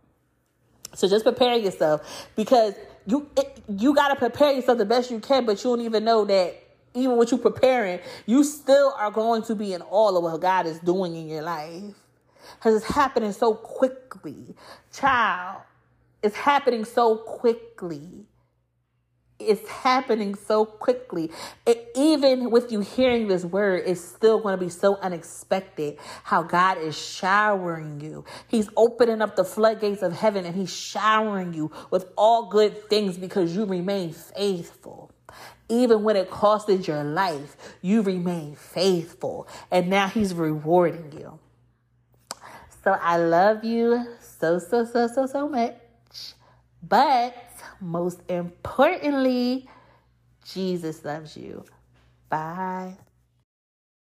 So 0.93 1.07
just 1.07 1.23
prepare 1.23 1.55
yourself 1.55 2.29
because 2.35 2.75
you 3.05 3.29
it, 3.37 3.63
you 3.67 3.95
got 3.95 4.09
to 4.09 4.15
prepare 4.15 4.51
yourself 4.51 4.77
the 4.77 4.85
best 4.85 5.09
you 5.09 5.19
can, 5.19 5.45
but 5.45 5.63
you 5.63 5.71
don't 5.71 5.81
even 5.81 6.03
know 6.03 6.25
that 6.25 6.62
even 6.93 7.17
with 7.17 7.31
you 7.31 7.37
preparing, 7.37 7.99
you 8.25 8.43
still 8.43 8.93
are 8.97 9.11
going 9.11 9.43
to 9.43 9.55
be 9.55 9.73
in 9.73 9.81
awe 9.81 10.15
of 10.15 10.23
what 10.23 10.39
God 10.41 10.67
is 10.67 10.79
doing 10.79 11.15
in 11.15 11.27
your 11.27 11.41
life. 11.41 11.95
Because 12.55 12.75
it's 12.75 12.93
happening 12.93 13.31
so 13.31 13.55
quickly. 13.55 14.55
Child, 14.93 15.61
it's 16.21 16.35
happening 16.35 16.85
so 16.85 17.17
quickly. 17.17 18.25
It's 19.39 19.67
happening 19.67 20.35
so 20.35 20.63
quickly. 20.65 21.31
It, 21.65 21.91
even 21.95 22.51
with 22.51 22.71
you 22.71 22.79
hearing 22.81 23.27
this 23.27 23.43
word, 23.43 23.83
it's 23.85 23.99
still 23.99 24.39
going 24.39 24.57
to 24.57 24.63
be 24.63 24.69
so 24.69 24.97
unexpected 24.97 25.97
how 26.23 26.43
God 26.43 26.77
is 26.77 26.97
showering 26.97 27.99
you. 27.99 28.23
He's 28.47 28.69
opening 28.77 29.21
up 29.21 29.35
the 29.35 29.43
floodgates 29.43 30.01
of 30.01 30.13
heaven 30.13 30.45
and 30.45 30.55
He's 30.55 30.73
showering 30.73 31.53
you 31.53 31.71
with 31.91 32.05
all 32.15 32.49
good 32.49 32.89
things 32.89 33.17
because 33.17 33.55
you 33.55 33.65
remain 33.65 34.13
faithful. 34.13 35.12
Even 35.69 36.03
when 36.03 36.15
it 36.15 36.29
costed 36.29 36.87
your 36.87 37.03
life, 37.03 37.55
you 37.81 38.01
remain 38.01 38.55
faithful. 38.55 39.47
And 39.71 39.89
now 39.89 40.07
He's 40.07 40.33
rewarding 40.33 41.11
you. 41.17 41.39
So 42.83 42.91
I 42.91 43.17
love 43.17 43.63
you 43.63 44.05
so, 44.19 44.59
so, 44.59 44.83
so, 44.85 45.07
so, 45.07 45.25
so 45.25 45.47
much. 45.47 45.75
But 46.85 47.35
most 47.79 48.19
importantly, 48.29 49.69
Jesus 50.45 51.05
loves 51.05 51.37
you. 51.37 51.63
Bye. 52.29 52.97